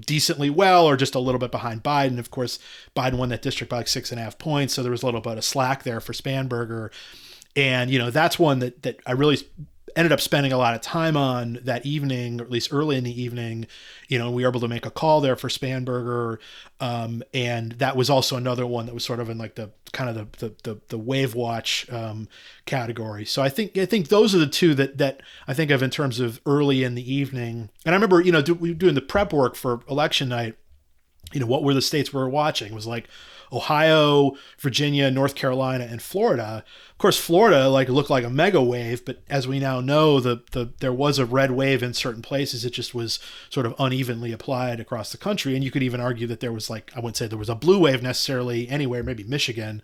[0.01, 2.19] decently well or just a little bit behind Biden.
[2.19, 2.59] Of course,
[2.95, 5.05] Biden won that district by like six and a half points, so there was a
[5.07, 6.91] little bit of slack there for Spanberger.
[7.55, 9.39] And you know that's one that that I really
[9.95, 13.03] ended up spending a lot of time on that evening, or at least early in
[13.03, 13.67] the evening.
[14.07, 16.37] You know, we were able to make a call there for Spanberger,
[16.79, 20.09] um, and that was also another one that was sort of in like the kind
[20.09, 22.27] of the the the, the wave watch um,
[22.65, 23.25] category.
[23.25, 25.89] So I think I think those are the two that that I think of in
[25.89, 27.69] terms of early in the evening.
[27.85, 30.55] And I remember, you know, do, doing the prep work for election night.
[31.33, 32.71] You know, what were the states we were watching?
[32.71, 33.09] It was like
[33.51, 36.63] Ohio, Virginia, North Carolina, and Florida.
[36.97, 40.41] Of course, Florida like looked like a mega wave, but as we now know, the,
[40.51, 42.65] the there was a red wave in certain places.
[42.65, 43.19] It just was
[43.51, 46.71] sort of unevenly applied across the country, and you could even argue that there was
[46.71, 49.83] like I wouldn't say there was a blue wave necessarily anywhere, maybe Michigan,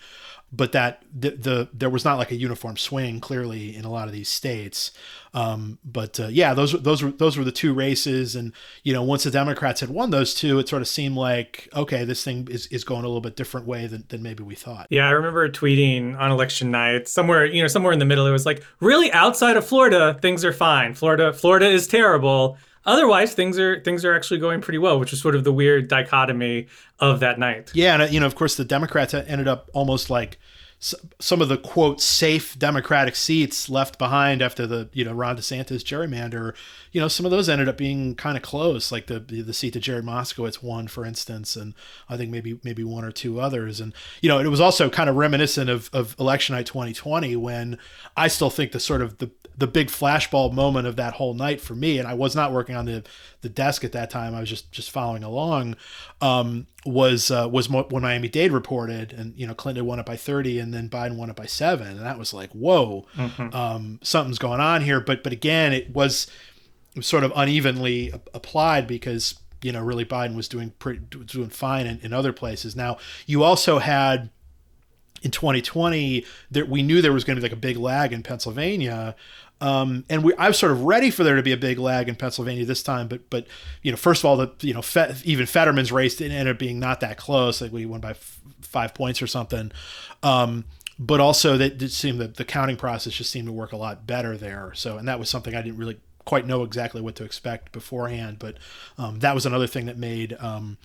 [0.55, 4.07] but that the, the there was not like a uniform swing clearly in a lot
[4.07, 4.91] of these states.
[5.33, 9.01] Um, but uh, yeah, those those were those were the two races, and you know
[9.01, 12.47] once the Democrats had won those two, it sort of seemed like okay, this thing
[12.51, 14.85] is, is going a little bit different way than, than maybe we thought.
[14.91, 18.27] Yeah, I remember tweeting on election night somewhere you know somewhere in the middle.
[18.27, 20.93] It was like really outside of Florida, things are fine.
[20.93, 22.57] Florida Florida is terrible.
[22.85, 25.87] Otherwise, things are things are actually going pretty well, which is sort of the weird
[25.87, 26.67] dichotomy
[26.99, 27.71] of that night.
[27.73, 30.37] Yeah, and uh, you know, of course, the Democrats ended up almost like
[31.19, 35.81] some of the quote safe Democratic seats left behind after the you know Ron DeSantis
[35.81, 36.53] gerrymander,
[36.91, 39.73] you know some of those ended up being kind of close, like the the seat
[39.73, 41.73] that Jared Moskowitz won, for instance, and
[42.09, 45.09] I think maybe maybe one or two others, and you know it was also kind
[45.09, 47.77] of reminiscent of of election night 2020 when
[48.17, 51.61] I still think the sort of the the big flashball moment of that whole night
[51.61, 53.03] for me, and I was not working on the
[53.41, 54.33] the desk at that time.
[54.33, 55.75] I was just just following along.
[56.21, 60.15] Um, was uh, was when Miami Dade reported, and you know Clinton won it by
[60.15, 63.55] thirty, and then Biden won it by seven, and that was like, whoa, mm-hmm.
[63.55, 64.99] um, something's going on here.
[64.99, 66.27] But but again, it was
[67.01, 71.99] sort of unevenly applied because you know really Biden was doing pretty doing fine in,
[71.99, 72.75] in other places.
[72.75, 74.29] Now you also had
[75.23, 78.21] in 2020 that we knew there was going to be like a big lag in
[78.21, 79.15] Pennsylvania
[79.63, 82.10] um, and we, I was sort of ready for there to be a big lag
[82.10, 83.47] in Pennsylvania this time, but but
[83.82, 84.82] you know, first of all, the you know
[85.23, 87.62] even Fetterman's race didn't end up being not that close.
[87.62, 89.71] Like we won by f- five points or something.
[90.21, 90.65] Um,
[90.99, 94.36] but also that seemed that the counting process just seemed to work a lot better
[94.36, 94.73] there.
[94.76, 98.39] So and that was something I didn't really quite know exactly what to expect beforehand.
[98.39, 98.58] But
[98.97, 100.78] um, that was another thing that made um,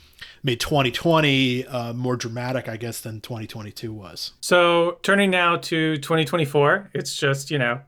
[0.44, 4.34] made 2020 uh, more dramatic, I guess, than 2022 was.
[4.40, 7.80] So turning now to 2024, it's just you know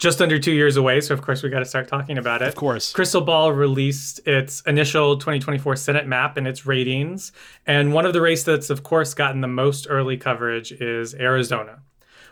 [0.00, 1.00] just under two years away.
[1.00, 2.48] So, of course, we got to start talking about it.
[2.48, 2.92] Of course.
[2.92, 7.32] Crystal Ball released its initial 2024 Senate map and its ratings.
[7.66, 11.82] And one of the races that's, of course, gotten the most early coverage is Arizona.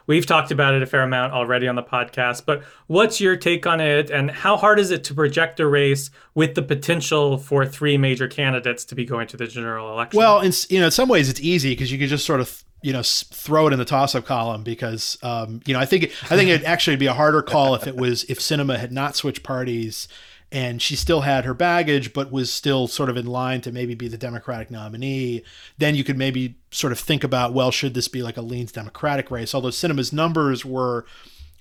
[0.07, 3.67] We've talked about it a fair amount already on the podcast, but what's your take
[3.67, 7.67] on it and how hard is it to project a race with the potential for
[7.67, 10.17] three major candidates to be going to the general election?
[10.17, 12.65] Well, in, you know, in some ways it's easy because you can just sort of
[12.83, 16.37] you know throw it in the toss-up column because um, you know I think I
[16.37, 19.43] think it'd actually be a harder call if it was if Sinema had not switched
[19.43, 20.09] parties
[20.51, 23.95] and she still had her baggage but was still sort of in line to maybe
[23.95, 25.43] be the Democratic nominee.
[25.77, 28.73] Then you could maybe sort of think about well should this be like a leans
[28.73, 29.55] Democratic race?
[29.55, 31.05] Although Sinema's numbers were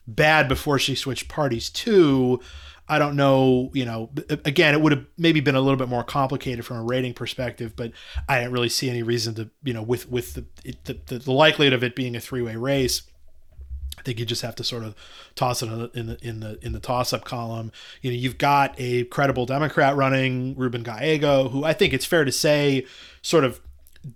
[0.07, 2.39] bad before she switched parties too.
[2.89, 4.09] I don't know, you know,
[4.45, 7.75] again, it would have maybe been a little bit more complicated from a rating perspective,
[7.75, 7.91] but
[8.29, 10.45] I didn't really see any reason to, you know, with with the
[10.85, 13.01] the, the likelihood of it being a three way race.
[13.97, 14.95] I think you just have to sort of
[15.35, 17.73] toss it in the in the in the toss up column.
[18.01, 22.23] You know, you've got a credible Democrat running, Ruben Gallego, who I think it's fair
[22.23, 22.85] to say
[23.21, 23.59] sort of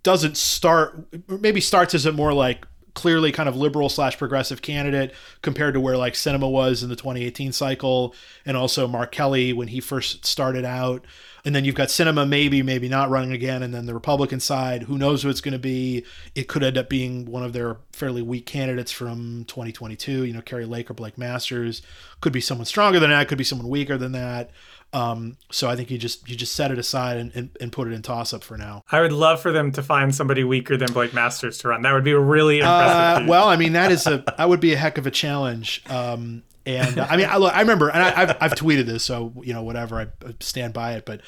[0.04, 5.14] doesn't start maybe starts as a more like clearly kind of liberal slash progressive candidate
[5.42, 8.14] compared to where like Sinema was in the 2018 cycle
[8.46, 11.06] and also Mark Kelly when he first started out.
[11.44, 14.84] And then you've got Sinema maybe maybe not running again and then the republican side.
[14.84, 16.06] Who knows who it's going to be?
[16.36, 20.42] It could end up being one of their fairly weak candidates from 2022 you know
[20.42, 21.82] Kari Lake or blake masters.
[22.20, 24.52] Could be someone stronger than that could be someone weaker than that
[24.94, 27.88] um, so I think you just you just set it aside and, and, and put
[27.88, 28.84] it in toss up for now.
[28.92, 31.82] I would love for them to find somebody weaker than Blake Masters to run.
[31.84, 33.26] That would be really impressive.
[33.28, 35.84] Uh, well, I mean that is a that would be a heck of a challenge.
[35.90, 39.04] Um, and uh, I mean, I, look, I remember, and I, have I've tweeted this,
[39.04, 40.08] so you know, whatever, I,
[40.40, 41.06] stand by it.
[41.06, 41.22] But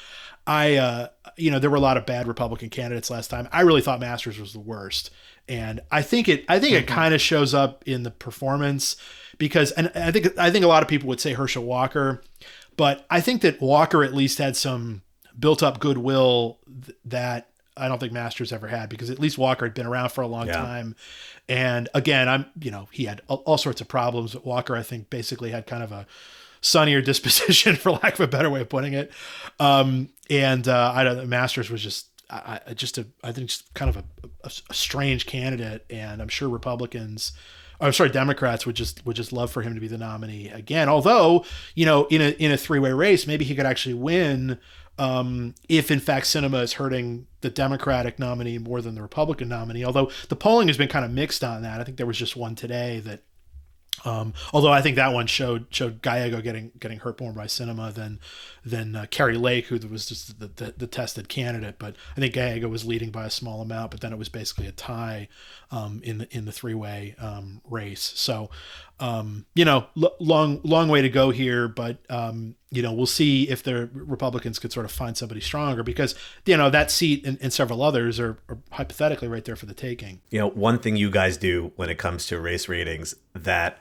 [0.46, 3.48] I, uh, you know, there were a lot of bad Republican candidates last time.
[3.50, 5.10] I really thought Masters was the worst,
[5.48, 6.94] and I think it, I think it mm-hmm.
[6.94, 8.96] kind of shows up in the performance
[9.38, 12.22] because, and I think, I think a lot of people would say Herschel Walker,
[12.76, 15.02] but I think that Walker at least had some
[15.38, 19.64] built up goodwill th- that I don't think Masters ever had because at least Walker
[19.64, 20.54] had been around for a long yeah.
[20.54, 20.94] time.
[21.48, 24.34] And again, I'm, you know, he had all, sorts of problems.
[24.34, 26.06] But Walker, I think, basically had kind of a
[26.60, 29.12] sunnier disposition, for lack of a better way of putting it.
[29.58, 33.74] Um, and uh, I don't Masters was just, I, I just, a, I think, just
[33.74, 34.04] kind of a,
[34.44, 35.84] a, a strange candidate.
[35.90, 37.32] And I'm sure Republicans,
[37.80, 40.88] I'm sorry, Democrats would just would just love for him to be the nominee again.
[40.88, 41.44] Although,
[41.74, 44.58] you know, in a in a three way race, maybe he could actually win
[44.98, 49.84] um, if in fact Sinema is hurting the Democratic nominee more than the Republican nominee.
[49.84, 51.80] Although the polling has been kind of mixed on that.
[51.80, 53.22] I think there was just one today that
[54.04, 57.92] um, although I think that one showed showed Gallego getting getting hurt more by Sinema
[57.92, 58.20] than
[58.64, 61.78] than uh, Kari Lake, who was just the, the, the, tested candidate.
[61.78, 63.90] But I think Gallego was leading by a small amount.
[63.90, 65.28] But then it was basically a tie
[65.70, 68.12] um, in the in the three way um, race.
[68.16, 68.50] So
[69.00, 71.68] um, you know, l- long long way to go here.
[71.68, 75.82] But um, you know, we'll see if the Republicans could sort of find somebody stronger
[75.82, 76.14] because
[76.46, 79.74] you know that seat and, and several others are, are hypothetically right there for the
[79.74, 80.20] taking.
[80.30, 83.78] You know, one thing you guys do when it comes to race ratings that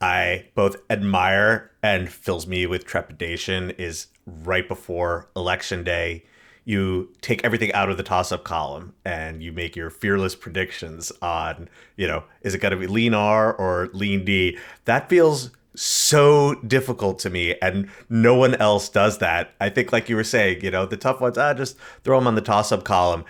[0.00, 4.08] I both admire and fills me with trepidation is
[4.44, 6.24] right before election day.
[6.64, 11.10] You take everything out of the toss up column and you make your fearless predictions
[11.22, 14.58] on, you know, is it going to be lean R or lean D?
[14.84, 19.54] That feels so difficult to me and no one else does that.
[19.60, 22.26] I think, like you were saying, you know, the tough ones, ah, just throw them
[22.26, 23.24] on the toss up column.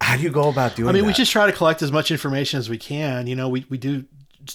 [0.00, 1.06] How do you go about doing I mean, that?
[1.06, 3.26] we just try to collect as much information as we can.
[3.26, 4.04] You know, we, we do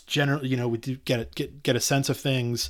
[0.05, 2.69] generally, you know, we do get a, get get a sense of things,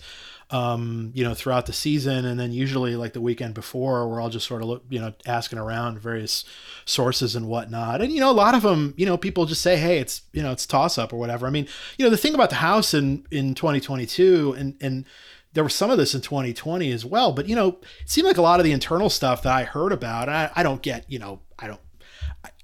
[0.51, 4.29] um, you know, throughout the season, and then usually like the weekend before, we're all
[4.29, 6.43] just sort of look, you know, asking around various
[6.85, 9.77] sources and whatnot, and you know, a lot of them, you know, people just say,
[9.77, 11.47] hey, it's you know, it's toss up or whatever.
[11.47, 15.05] I mean, you know, the thing about the House in in 2022, and and
[15.53, 18.37] there was some of this in 2020 as well, but you know, it seemed like
[18.37, 21.19] a lot of the internal stuff that I heard about, I, I don't get, you
[21.19, 21.81] know, I don't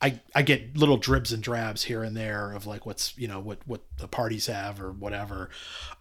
[0.02, 3.40] I, I get little dribs and drabs here and there of like what's you know
[3.40, 5.50] what what the parties have or whatever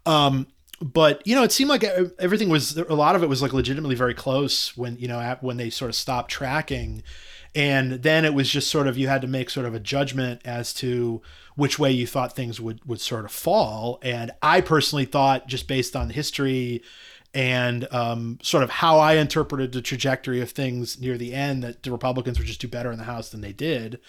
[0.05, 0.47] um
[0.81, 1.85] but you know it seemed like
[2.19, 5.57] everything was a lot of it was like legitimately very close when you know when
[5.57, 7.03] they sort of stopped tracking
[7.55, 10.41] and then it was just sort of you had to make sort of a judgment
[10.45, 11.23] as to
[11.55, 15.67] which way you thought things would would sort of fall and i personally thought just
[15.67, 16.83] based on history
[17.37, 21.83] and um, sort of how I interpreted the trajectory of things near the end that
[21.83, 24.01] the Republicans would just do better in the House than they did.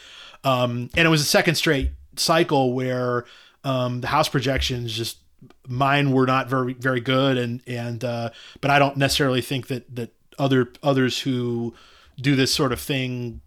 [0.45, 3.25] Um, and it was a second straight cycle where
[3.65, 5.17] um, the House projections just
[5.67, 8.29] mine were not very very good and and uh,
[8.61, 11.73] but I don't necessarily think that that other others who
[12.19, 13.41] do this sort of thing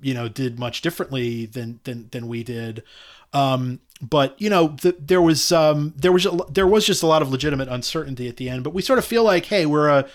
[0.00, 2.82] you know did much differently than than than we did
[3.32, 7.22] um, but you know, the, there was um, there was there was just a lot
[7.22, 8.64] of legitimate uncertainty at the end.
[8.64, 10.08] But we sort of feel like, hey, we're a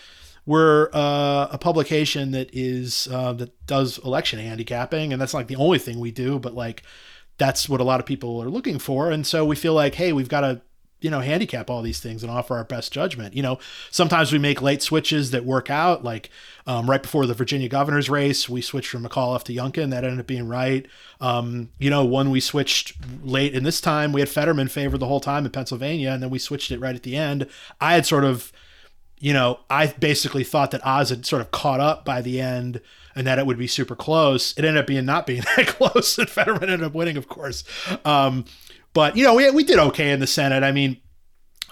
[0.46, 5.56] we're uh, a publication that is uh, that does election handicapping, and that's like the
[5.58, 6.40] only thing we do.
[6.40, 6.84] But like,
[7.38, 10.14] that's what a lot of people are looking for, and so we feel like, hey,
[10.14, 10.62] we've got to
[11.04, 13.60] you know handicap all these things and offer our best judgment you know
[13.92, 16.30] sometimes we make late switches that work out like
[16.66, 20.20] um, right before the virginia governor's race we switched from mcauliffe to youngkin that ended
[20.20, 20.88] up being right
[21.22, 22.94] um, you know when we switched
[23.24, 26.30] late in this time we had fetterman favored the whole time in pennsylvania and then
[26.30, 27.48] we switched it right at the end
[27.82, 28.52] i had sort of
[29.20, 32.82] you know i basically thought that oz had sort of caught up by the end
[33.16, 34.54] and that it would be super close.
[34.58, 37.64] It ended up being not being that close, and Fetterman ended up winning, of course.
[38.06, 38.46] Um,
[38.94, 40.64] but you know, we we did okay in the Senate.
[40.64, 40.98] I mean,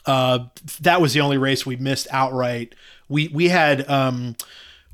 [0.05, 0.45] uh,
[0.82, 2.76] that was the only race we missed outright.
[3.09, 4.36] We we had um,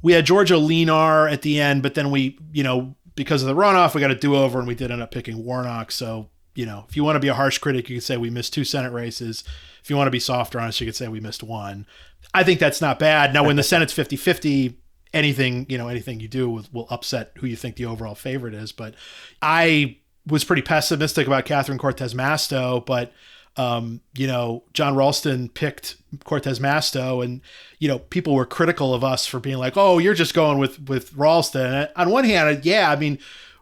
[0.02, 3.48] we had Georgia Lean R at the end, but then we you know because of
[3.48, 5.92] the runoff we got a do over and we did end up picking Warnock.
[5.92, 8.32] So you know, if you want to be a harsh critic, you could say we
[8.32, 9.44] missed two Senate races.
[9.84, 11.86] If you want to be softer on us, you could say we missed one.
[12.34, 13.32] I think that's not bad.
[13.32, 14.78] Now, when the Senate's 50 50,
[15.14, 18.56] anything, you know, anything you do will, will upset who you think the overall favorite
[18.56, 18.72] is.
[18.72, 18.96] But
[19.40, 23.14] I was pretty pessimistic about Catherine Cortez Masto, but
[23.58, 27.42] um, you know, John Ralston picked Cortez Masto, and
[27.80, 30.80] you know, people were critical of us for being like, "Oh, you're just going with
[30.88, 33.18] with Ralston." And on one hand, yeah, I mean,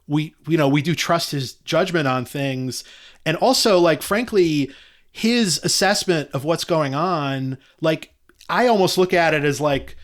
[0.07, 2.84] we you know we do trust his judgment on things,
[3.26, 4.70] and also like frankly,
[5.11, 8.13] his assessment of what's going on, like
[8.49, 9.95] I almost look at it as like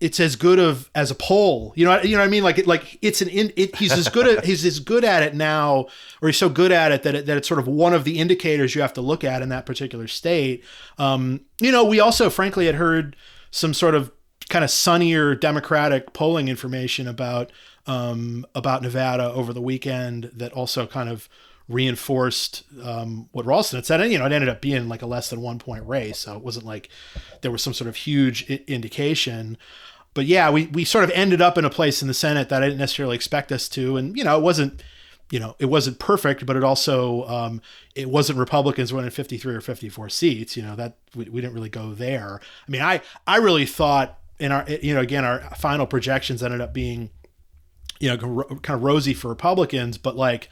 [0.00, 1.72] it's as good of as a poll.
[1.76, 2.42] You know, you know what I mean?
[2.42, 5.34] Like, like it's an in, it, he's as good at he's as good at it
[5.34, 5.86] now,
[6.22, 8.18] or he's so good at it that it, that it's sort of one of the
[8.18, 10.64] indicators you have to look at in that particular state.
[10.98, 13.14] Um, you know, we also frankly had heard
[13.50, 14.10] some sort of
[14.48, 17.52] kind of sunnier Democratic polling information about
[17.86, 21.28] um, about Nevada over the weekend that also kind of
[21.70, 24.00] reinforced um, what Ralston had said.
[24.00, 26.18] And, you know, it ended up being like a less than one point race.
[26.18, 26.90] So it wasn't like
[27.40, 29.56] there was some sort of huge I- indication
[30.14, 32.62] but yeah, we, we sort of ended up in a place in the Senate that
[32.62, 33.96] I didn't necessarily expect us to.
[33.96, 34.82] And, you know, it wasn't,
[35.30, 37.62] you know, it wasn't perfect, but it also, um,
[37.94, 41.68] it wasn't Republicans winning 53 or 54 seats, you know, that we, we didn't really
[41.68, 42.40] go there.
[42.66, 46.60] I mean, I, I really thought in our, you know, again, our final projections ended
[46.60, 47.10] up being,
[48.00, 50.48] you know, kind of rosy for Republicans, but like,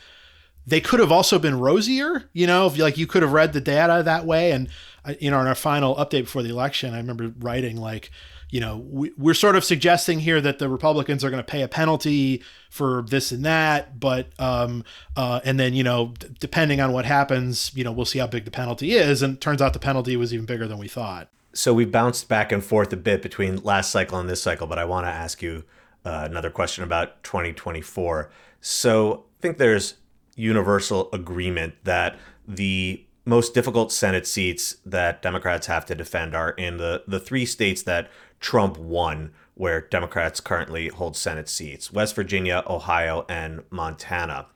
[0.69, 3.61] they could have also been rosier, you know, if like you could have read the
[3.61, 4.53] data that way.
[4.53, 4.69] And,
[5.05, 8.11] uh, you know, in our final update before the election, I remember writing like,
[8.51, 11.63] you know, we, are sort of suggesting here that the Republicans are going to pay
[11.63, 14.85] a penalty for this and that, but um,
[15.17, 18.27] uh, and then you know, d- depending on what happens, you know, we'll see how
[18.27, 19.23] big the penalty is.
[19.23, 21.29] And turns out the penalty was even bigger than we thought.
[21.55, 24.79] So we bounced back and forth a bit between last cycle and this cycle, but
[24.79, 25.65] I want to ask you
[26.05, 28.31] uh, another question about 2024.
[28.61, 29.95] So I think there's
[30.39, 36.79] universal agreement that the most difficult Senate seats that Democrats have to defend are in
[36.79, 38.11] the, the three states that
[38.41, 44.47] Trump won, where Democrats currently hold Senate seats West Virginia, Ohio, and Montana.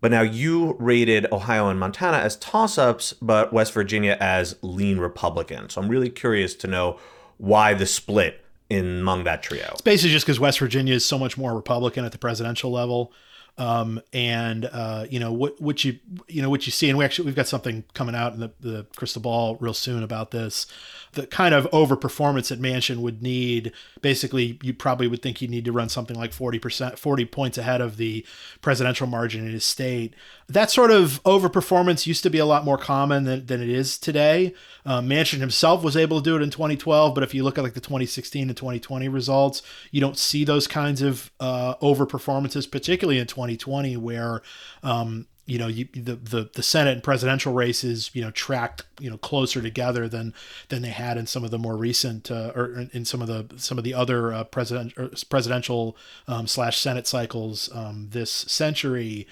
[0.00, 4.98] But now you rated Ohio and Montana as toss ups, but West Virginia as lean
[4.98, 5.68] Republican.
[5.68, 6.98] So I'm really curious to know
[7.36, 9.68] why the split in, among that trio.
[9.72, 13.12] It's basically just because West Virginia is so much more Republican at the presidential level.
[13.60, 15.98] Um, and uh, you know what what you
[16.28, 18.50] you know what you see, and we actually we've got something coming out in the,
[18.58, 20.66] the crystal ball real soon about this
[21.12, 23.72] the kind of overperformance that Manchin would need.
[24.00, 27.80] Basically, you probably would think he'd need to run something like 40%, 40 points ahead
[27.80, 28.24] of the
[28.60, 30.14] presidential margin in his state.
[30.48, 33.98] That sort of overperformance used to be a lot more common than, than it is
[33.98, 34.54] today.
[34.86, 37.64] Uh, Manchin himself was able to do it in 2012, but if you look at
[37.64, 42.66] like the 2016 and 2020 results, you don't see those kinds of uh, over performances,
[42.66, 44.42] particularly in 2020, where
[44.82, 49.10] um, you know you, the, the the Senate and presidential races you know tracked you
[49.10, 50.32] know closer together than
[50.68, 53.46] than they had in some of the more recent uh, or in some of the
[53.58, 54.94] some of the other uh, president
[55.28, 55.96] presidential
[56.28, 59.26] um, slash Senate cycles um, this century.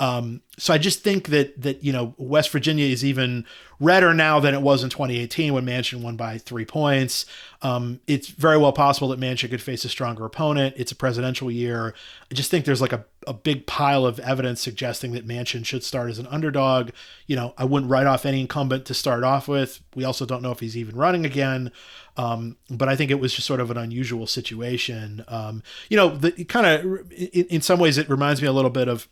[0.00, 3.44] Um, so I just think that that you know West Virginia is even
[3.78, 7.26] redder now than it was in 2018 when Manchin won by three points.
[7.62, 10.74] Um, it's very well possible that Manchin could face a stronger opponent.
[10.78, 11.94] It's a presidential year.
[12.30, 15.84] I just think there's like a, a big pile of evidence suggesting that Manchin should
[15.84, 16.90] start as an underdog.
[17.26, 19.82] You know, I wouldn't write off any incumbent to start off with.
[19.94, 21.72] We also don't know if he's even running again.
[22.16, 25.24] Um, but I think it was just sort of an unusual situation.
[25.28, 28.70] Um, you know, the kind of in, in some ways it reminds me a little
[28.70, 29.08] bit of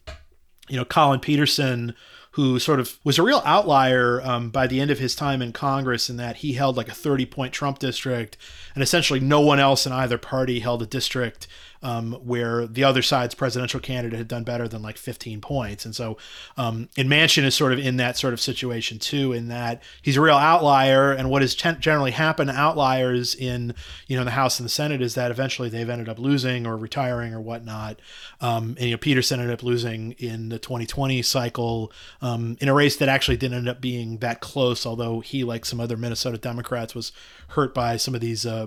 [0.68, 1.94] you know, Collin Peterson,
[2.32, 5.52] who sort of was a real outlier um, by the end of his time in
[5.52, 8.36] Congress, in that he held like a 30 point Trump district,
[8.74, 11.48] and essentially no one else in either party held a district
[11.82, 15.84] um, where the other side's presidential candidate had done better than like 15 points.
[15.84, 16.16] And so,
[16.56, 20.16] um, and Manchin is sort of in that sort of situation too, in that he's
[20.16, 21.12] a real outlier.
[21.12, 23.74] And what has generally happened to outliers in,
[24.06, 26.76] you know, the House and the Senate is that eventually they've ended up losing or
[26.76, 28.00] retiring or whatnot.
[28.40, 32.74] Um, and, you know, Peterson ended up losing in the 2020 cycle um, in a
[32.74, 36.38] race that actually didn't end up being that close, although he, like some other Minnesota
[36.38, 37.12] Democrats, was
[37.48, 38.66] hurt by some of these uh,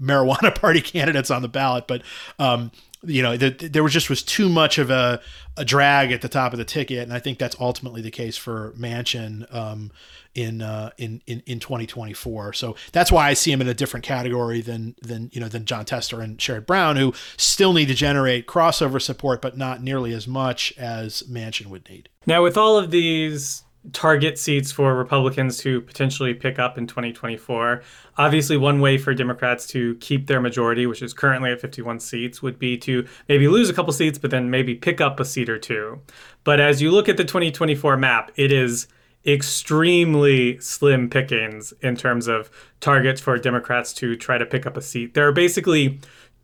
[0.00, 2.02] marijuana party candidates on the ballot, but
[2.38, 2.70] um,
[3.06, 5.20] you know, the, there was just was too much of a,
[5.56, 8.36] a drag at the top of the ticket, and I think that's ultimately the case
[8.36, 9.92] for Manchin um,
[10.34, 12.52] in, uh, in in in 2024.
[12.52, 15.64] So that's why I see him in a different category than than you know than
[15.64, 20.12] Jon Tester and Sherrod Brown, who still need to generate crossover support, but not nearly
[20.12, 22.08] as much as Manchin would need.
[22.26, 23.62] Now, with all of these
[23.92, 27.82] target seats for Republicans to potentially pick up in 2024.
[28.18, 32.42] Obviously, one way for Democrats to keep their majority, which is currently at 51 seats,
[32.42, 35.48] would be to maybe lose a couple seats, but then maybe pick up a seat
[35.48, 36.00] or two.
[36.44, 38.88] But as you look at the 2024 map, it is
[39.26, 42.48] extremely slim pickings in terms of
[42.80, 45.14] targets for Democrats to try to pick up a seat.
[45.14, 45.98] There are basically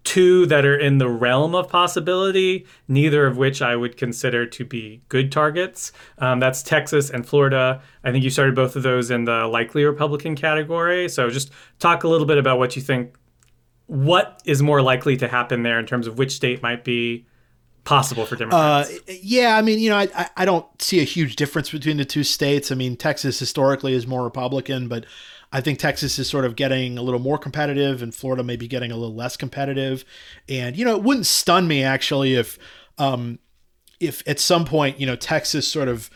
[0.05, 4.65] two that are in the realm of possibility, neither of which I would consider to
[4.65, 5.93] be good targets.
[6.19, 7.81] Um, that's Texas and Florida.
[8.03, 11.09] I think you started both of those in the likely Republican category.
[11.09, 13.17] So just talk a little bit about what you think.
[13.87, 17.27] What is more likely to happen there in terms of which state might be
[17.85, 18.91] possible for Democrats?
[18.91, 22.05] Uh, yeah, I mean, you know, I, I don't see a huge difference between the
[22.05, 22.73] two states.
[22.73, 25.05] I mean, Texas historically is more Republican, but
[25.53, 28.91] I think Texas is sort of getting a little more competitive, and Florida maybe getting
[28.91, 30.05] a little less competitive.
[30.49, 32.59] And you know, it wouldn't stun me actually if,
[32.99, 33.39] um,
[34.01, 36.11] if at some point you know Texas sort of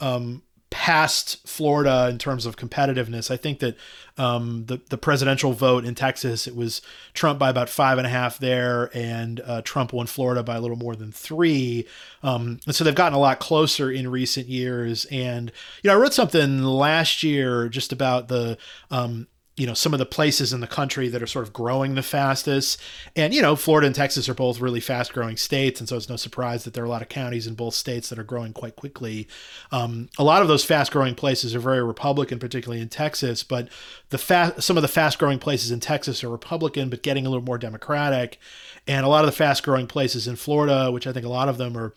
[0.00, 3.30] um, past Florida in terms of competitiveness.
[3.30, 3.76] I think that
[4.16, 6.80] um, the the presidential vote in Texas it was
[7.12, 10.60] Trump by about five and a half there, and uh, Trump won Florida by a
[10.60, 11.86] little more than three.
[12.22, 15.06] Um, and so they've gotten a lot closer in recent years.
[15.06, 15.50] And
[15.82, 18.56] you know, I wrote something last year just about the
[18.90, 19.26] um,
[19.60, 22.02] you know some of the places in the country that are sort of growing the
[22.02, 22.80] fastest.
[23.14, 25.80] And you know florida and texas are both really fast growing states.
[25.80, 28.08] And so it's no surprise that there are a lot of counties in both states
[28.08, 29.28] that are growing quite quickly.
[29.70, 33.68] Um, a lot of those fast growing places are very republican particularly in texas but
[34.08, 37.28] the fast some of the fast growing places in texas are republican but getting a
[37.28, 38.38] little more democratic.
[38.86, 41.50] And a lot of the fast growing places in florida which i think a lot
[41.50, 41.92] of them are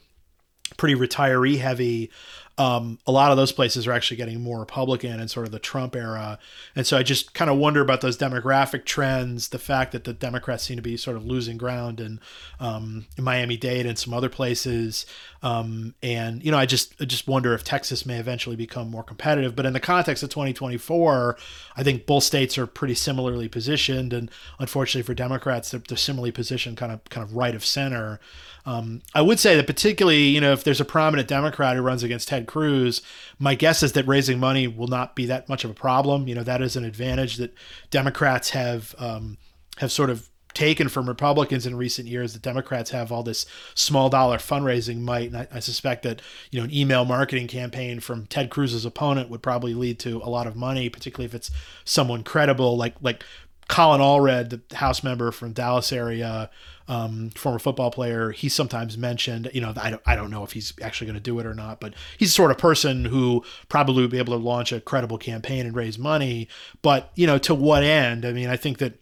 [0.76, 2.12] pretty retiree heavy
[2.58, 5.60] um, a lot of those places are actually getting more Republican in sort of the
[5.60, 6.38] Trump era.
[6.76, 10.14] And so I just kind of wonder about those demographic trends, the fact that the
[10.14, 12.20] Democrats seem to be sort of losing ground in,
[12.60, 15.08] um, in Miami Dade and some other places.
[15.42, 19.04] Um, and, you know, I just, I just wonder if Texas may eventually become more
[19.04, 19.56] competitive.
[19.56, 21.36] But in the context of 2024,
[21.76, 24.14] I think both states are pretty similarly positioned.
[24.14, 24.30] And
[24.60, 28.20] unfortunately for Democrats, they're, they're similarly positioned kind of, kind of right of center.
[28.66, 32.04] Um, I would say that particularly, you know, if there's a prominent Democrat who runs
[32.04, 33.02] against Ted Cruz,
[33.38, 36.28] my guess is that raising money will not be that much of a problem.
[36.28, 37.54] You know, that is an advantage that
[37.92, 39.38] Democrats have um,
[39.78, 42.34] have sort of taken from Republicans in recent years.
[42.34, 43.46] The Democrats have all this
[43.76, 48.00] small dollar fundraising might, and I, I, suspect that you know an email marketing campaign
[48.00, 51.52] from Ted Cruz's opponent would probably lead to a lot of money, particularly if it's
[51.84, 53.24] someone credible like like
[53.68, 56.50] Colin Allred, the House member from Dallas area
[56.88, 58.32] um, former football player.
[58.32, 61.22] He's sometimes mentioned, you know, I don't, I don't know if he's actually going to
[61.22, 64.38] do it or not, but he's the sort of person who probably would be able
[64.38, 66.48] to launch a credible campaign and raise money.
[66.82, 68.26] But, you know, to what end?
[68.26, 68.96] I mean, I think that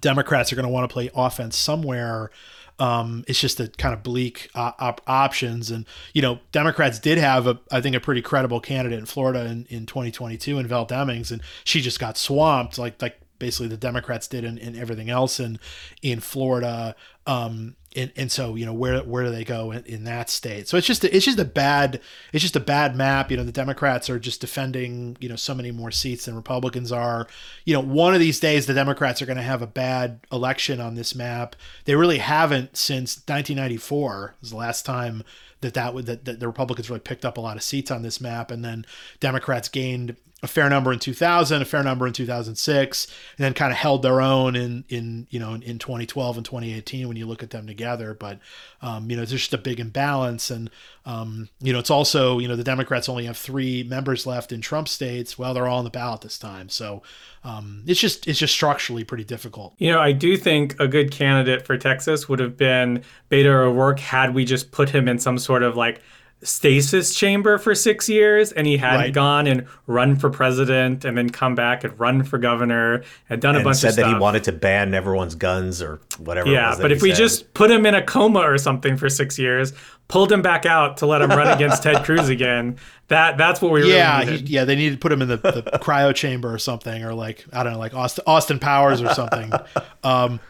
[0.00, 2.30] Democrats are going to want to play offense somewhere.
[2.78, 5.70] Um, it's just a kind of bleak uh, op- options.
[5.70, 9.44] And, you know, Democrats did have, a, I think, a pretty credible candidate in Florida
[9.46, 13.76] in, in 2022 in Val Demings, and she just got swamped like, like basically the
[13.76, 15.58] Democrats did and, and everything else in
[16.00, 16.94] in Florida.
[17.26, 20.68] Um, and, and so you know where where do they go in, in, that state?
[20.68, 22.00] So it's just a, it's just a bad
[22.32, 23.32] it's just a bad map.
[23.32, 26.92] You know the Democrats are just defending you know so many more seats than Republicans
[26.92, 27.26] are.
[27.64, 30.80] You know one of these days the Democrats are going to have a bad election
[30.80, 31.56] on this map.
[31.84, 35.24] They really haven't since 1994 was the last time
[35.62, 38.02] that that would that, that the Republicans really picked up a lot of seats on
[38.02, 38.86] this map, and then
[39.18, 43.06] Democrats gained a fair number in 2000, a fair number in 2006,
[43.38, 46.44] and then kind of held their own in in you know in, in 2012 and
[46.44, 48.12] 2018 when you look at them together.
[48.12, 48.40] But
[48.80, 50.68] um, you know, there's just a big imbalance, and
[51.06, 54.60] um, you know, it's also you know the Democrats only have three members left in
[54.60, 55.38] Trump states.
[55.38, 57.02] Well, they're all on the ballot this time, so
[57.44, 59.74] um, it's just it's just structurally pretty difficult.
[59.78, 64.00] You know, I do think a good candidate for Texas would have been Beto O'Rourke
[64.00, 66.02] had we just put him in some sort of like
[66.42, 69.12] stasis chamber for six years and he hadn't right.
[69.12, 73.54] gone and run for president and then come back and run for governor and done
[73.54, 76.74] and a bunch said of that he wanted to ban everyone's guns or whatever yeah
[76.80, 79.72] but if we just put him in a coma or something for six years
[80.08, 82.76] pulled him back out to let him run against ted cruz again
[83.06, 85.36] that that's what we yeah really he, yeah they needed to put him in the,
[85.36, 89.12] the cryo chamber or something or like i don't know like austin, austin powers or
[89.14, 89.52] something.
[90.04, 90.40] Um,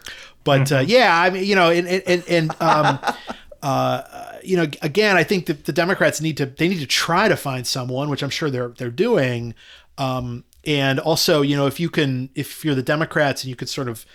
[0.44, 2.98] but uh, yeah i mean you know and and, and um,
[3.62, 4.02] uh,
[4.44, 7.36] you know, again, I think that the Democrats need to they need to try to
[7.36, 9.54] find someone, which I'm sure they're they're doing.
[9.98, 13.68] Um, and also, you know, if you can, if you're the Democrats and you could
[13.68, 14.06] sort of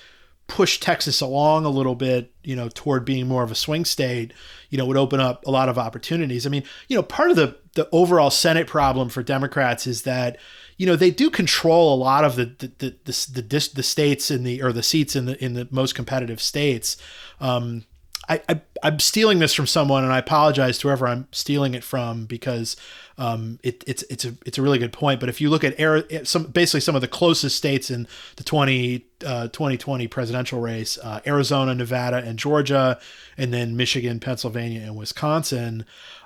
[0.48, 4.34] push Texas along a little bit, you know, toward being more of a swing state,
[4.70, 6.46] you know, would open up a lot of opportunities.
[6.46, 10.38] I mean, you know, part of the the overall Senate problem for Democrats is that,
[10.78, 14.32] you know, they do control a lot of the the the the, the, the states
[14.32, 16.98] in the or the seats in the in the most competitive states.
[17.40, 17.84] Um,
[18.30, 21.84] I, I I'm stealing this from someone, and I apologize to whoever I'm stealing it
[21.84, 22.76] from because
[23.18, 25.20] um, it, it's it's a it's a really good point.
[25.20, 28.44] But if you look at air, some basically some of the closest states in the
[28.44, 33.00] 20, uh, 2020 presidential race, uh, Arizona, Nevada, and Georgia,
[33.38, 35.86] and then Michigan, Pennsylvania, and Wisconsin.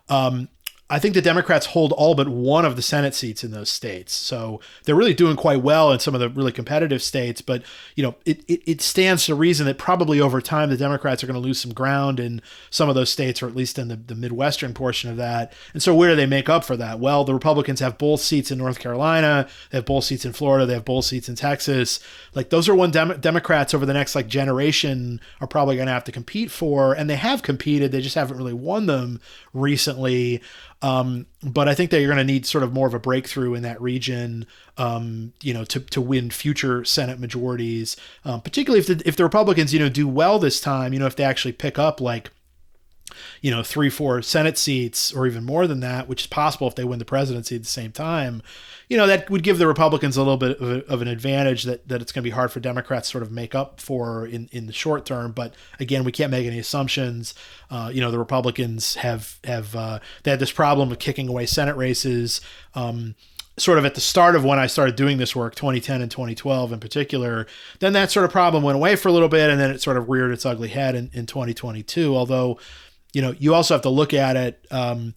[0.10, 0.49] Um,
[0.92, 4.14] I think the Democrats hold all but one of the Senate seats in those states.
[4.14, 7.42] So they're really doing quite well in some of the really competitive states.
[7.42, 7.64] But,
[7.96, 11.28] you know, it, it, it stands to reason that probably over time the Democrats are
[11.28, 13.96] going to lose some ground in some of those states, or at least in the,
[13.96, 15.54] the Midwestern portion of that.
[15.74, 17.00] And so where do they make up for that?
[17.00, 20.66] Well, the Republicans have both seats in North Carolina, they have both seats in Florida,
[20.66, 22.02] they have both seats in Texas.
[22.36, 25.94] Like those are one Dem- Democrats over the next like generation are probably going to
[25.94, 26.92] have to compete for.
[26.94, 29.22] And they have competed, they just haven't really won them
[29.54, 30.42] recently.
[30.82, 33.54] Um, but I think that you're going to need sort of more of a breakthrough
[33.54, 38.88] in that region, um, you know, to, to win future Senate majorities, um, particularly if
[38.88, 41.52] the, if the Republicans, you know, do well this time, you know, if they actually
[41.52, 42.32] pick up like
[43.41, 46.76] you know, three, four Senate seats or even more than that, which is possible if
[46.76, 48.41] they win the presidency at the same time,
[48.89, 51.64] you know, that would give the Republicans a little bit of, a, of an advantage
[51.64, 54.26] that, that it's going to be hard for Democrats to sort of make up for
[54.26, 55.32] in, in the short term.
[55.32, 57.34] But again, we can't make any assumptions.
[57.70, 61.45] Uh, you know, the Republicans have, have, uh, they had this problem of kicking away
[61.45, 62.41] Senate races.
[62.76, 63.16] Um,
[63.57, 66.74] sort of at the start of when I started doing this work, 2010 and 2012
[66.74, 67.47] in particular,
[67.80, 69.97] then that sort of problem went away for a little bit and then it sort
[69.97, 72.16] of reared its ugly head in, in 2022.
[72.16, 72.59] Although,
[73.14, 75.14] you know, you also have to look at it um,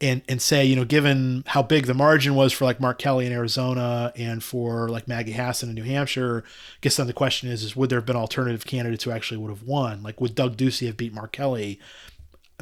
[0.00, 3.26] and and say, you know, given how big the margin was for like Mark Kelly
[3.26, 7.50] in Arizona and for like Maggie Hassan in New Hampshire, I guess then the question
[7.50, 10.02] is, is would there have been alternative candidates who actually would have won?
[10.02, 11.80] Like, would Doug Ducey have beat Mark Kelly?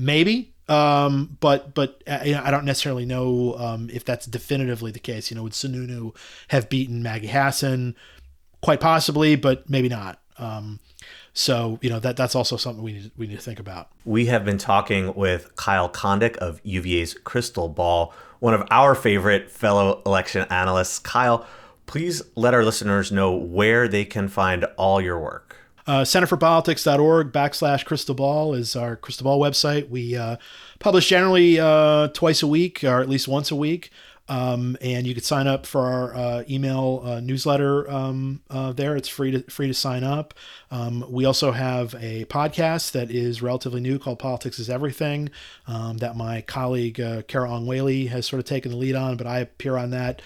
[0.00, 5.30] Maybe, um, but but uh, I don't necessarily know um, if that's definitively the case.
[5.30, 6.16] You know, would Sununu
[6.48, 7.94] have beaten Maggie Hassan?
[8.62, 10.20] Quite possibly, but maybe not.
[10.38, 10.80] Um,
[11.37, 13.91] so you know that that's also something we need, we need to think about.
[14.07, 19.51] We have been talking with Kyle Kondik of UVA's Crystal Ball, one of our favorite
[19.51, 20.99] fellow election analysts.
[20.99, 21.47] Kyle,
[21.84, 25.57] please let our listeners know where they can find all your work.
[25.87, 29.91] Uh, centerforpolitics.org backslash crystal ball is our crystal ball website.
[29.91, 30.37] We uh,
[30.78, 33.91] publish generally uh, twice a week or at least once a week.
[34.28, 38.96] Um, and you could sign up for our uh, email uh, newsletter um, uh, there.
[38.96, 40.34] It's free to free to sign up.
[40.70, 45.30] Um, we also have a podcast that is relatively new called Politics is Everything
[45.66, 49.16] um, that my colleague uh, Carah Ong Whaley has sort of taken the lead on,
[49.16, 50.22] but I appear on that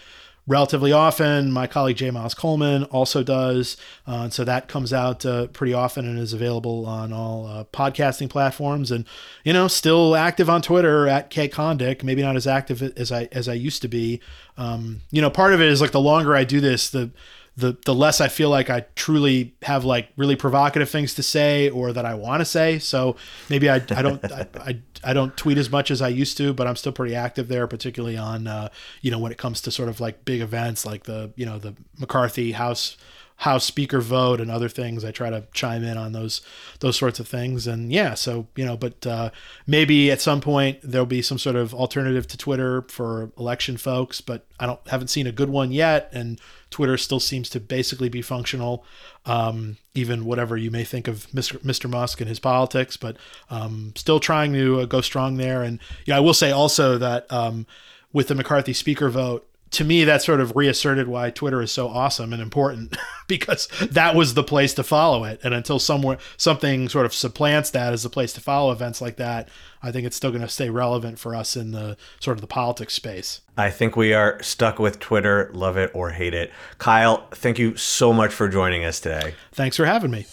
[0.50, 1.52] relatively often.
[1.52, 2.10] My colleague J.
[2.10, 3.76] Miles Coleman also does.
[4.06, 7.64] Uh, and so that comes out uh, pretty often and is available on all uh,
[7.72, 8.90] podcasting platforms.
[8.90, 9.04] And,
[9.44, 13.28] you know, still active on Twitter at K Kondik, maybe not as active as I,
[13.30, 14.20] as I used to be.
[14.58, 17.10] Um, you know, part of it is like the longer I do this, the,
[17.56, 21.68] the the less I feel like I truly have like really provocative things to say
[21.68, 22.78] or that I want to say.
[22.78, 23.16] So
[23.48, 26.52] maybe I, I don't I, I, I don't tweet as much as I used to,
[26.52, 28.70] but I'm still pretty active there, particularly on uh,
[29.02, 31.58] you know when it comes to sort of like big events like the you know
[31.58, 32.96] the McCarthy House
[33.40, 35.02] House Speaker vote and other things.
[35.02, 36.42] I try to chime in on those
[36.80, 39.30] those sorts of things, and yeah, so you know, but uh,
[39.66, 44.20] maybe at some point there'll be some sort of alternative to Twitter for election folks,
[44.20, 46.38] but I don't haven't seen a good one yet, and
[46.68, 48.84] Twitter still seems to basically be functional,
[49.24, 51.56] um, even whatever you may think of Mr.
[51.60, 51.88] Mr.
[51.88, 53.16] Musk and his politics, but
[53.48, 55.62] um, still trying to uh, go strong there.
[55.62, 57.66] And yeah, I will say also that um,
[58.12, 61.88] with the McCarthy Speaker vote to me, that sort of reasserted why Twitter is so
[61.88, 62.96] awesome and important
[63.28, 65.40] because that was the place to follow it.
[65.44, 69.16] And until somewhere something sort of supplants that as the place to follow events like
[69.16, 69.48] that,
[69.82, 72.46] I think it's still going to stay relevant for us in the sort of the
[72.46, 73.40] politics space.
[73.56, 76.50] I think we are stuck with Twitter, love it or hate it.
[76.78, 79.34] Kyle, thank you so much for joining us today.
[79.52, 80.26] Thanks for having me.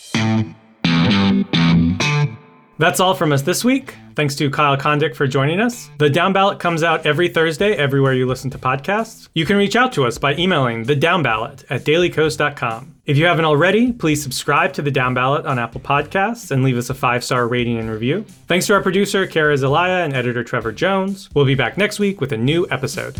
[2.77, 3.95] That's all from us this week.
[4.15, 5.89] Thanks to Kyle Kondik for joining us.
[5.97, 9.29] The Down Ballot comes out every Thursday everywhere you listen to podcasts.
[9.33, 12.95] You can reach out to us by emailing the Down Ballot at dailykos.com.
[13.05, 16.77] If you haven't already, please subscribe to the Down Ballot on Apple Podcasts and leave
[16.77, 18.25] us a five star rating and review.
[18.47, 21.29] Thanks to our producer, Kara Zelaya, and editor, Trevor Jones.
[21.33, 23.15] We'll be back next week with a new episode.